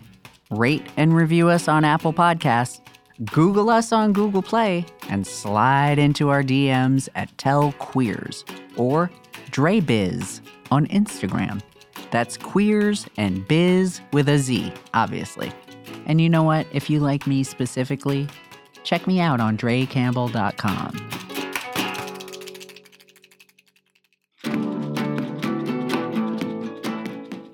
rate 0.51 0.85
and 0.99 1.17
review 1.17 1.49
us 1.49 1.67
on 1.67 1.83
Apple 1.83 2.13
Podcasts, 2.13 2.83
Google 3.25 3.71
us 3.71 3.93
on 3.93 4.13
Google 4.13 4.43
Play, 4.43 4.85
and 5.09 5.27
slide 5.27 5.99
into 5.99 6.29
our 6.29 6.43
DMs 6.43 7.09
at 7.15 7.37
Tell 7.39 7.73
Queers 7.73 8.45
or 8.77 9.11
DreBiz 9.51 10.41
on 10.71 10.87
Instagram. 10.89 11.63
That's 12.11 12.37
queers 12.37 13.07
and 13.17 13.47
biz 13.49 14.01
with 14.13 14.29
a 14.29 14.39
Z, 14.39 14.73
obviously. 14.93 15.51
And 16.07 16.21
you 16.21 16.29
know 16.29 16.43
what? 16.43 16.67
If 16.73 16.91
you 16.91 17.01
like 17.01 17.27
me 17.27 17.43
specifically, 17.43 18.29
check 18.85 19.07
me 19.07 19.19
out 19.19 19.41
on 19.41 19.57
drecampbell.com. 19.57 21.11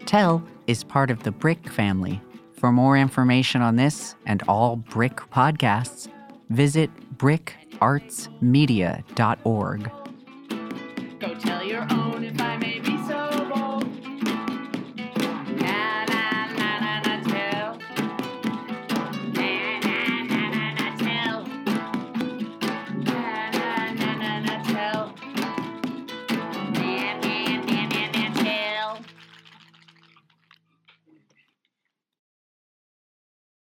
Tell 0.07 0.43
is 0.67 0.85
part 0.85 1.11
of 1.11 1.23
the 1.23 1.31
Brick 1.31 1.71
family. 1.71 2.21
For 2.63 2.71
more 2.71 2.97
information 2.97 3.61
on 3.61 3.75
this 3.75 4.15
and 4.25 4.41
all 4.47 4.77
Brick 4.77 5.17
podcasts, 5.33 6.07
visit 6.49 6.93
brickartsmedia.org. 7.19 9.91
Go 11.19 11.35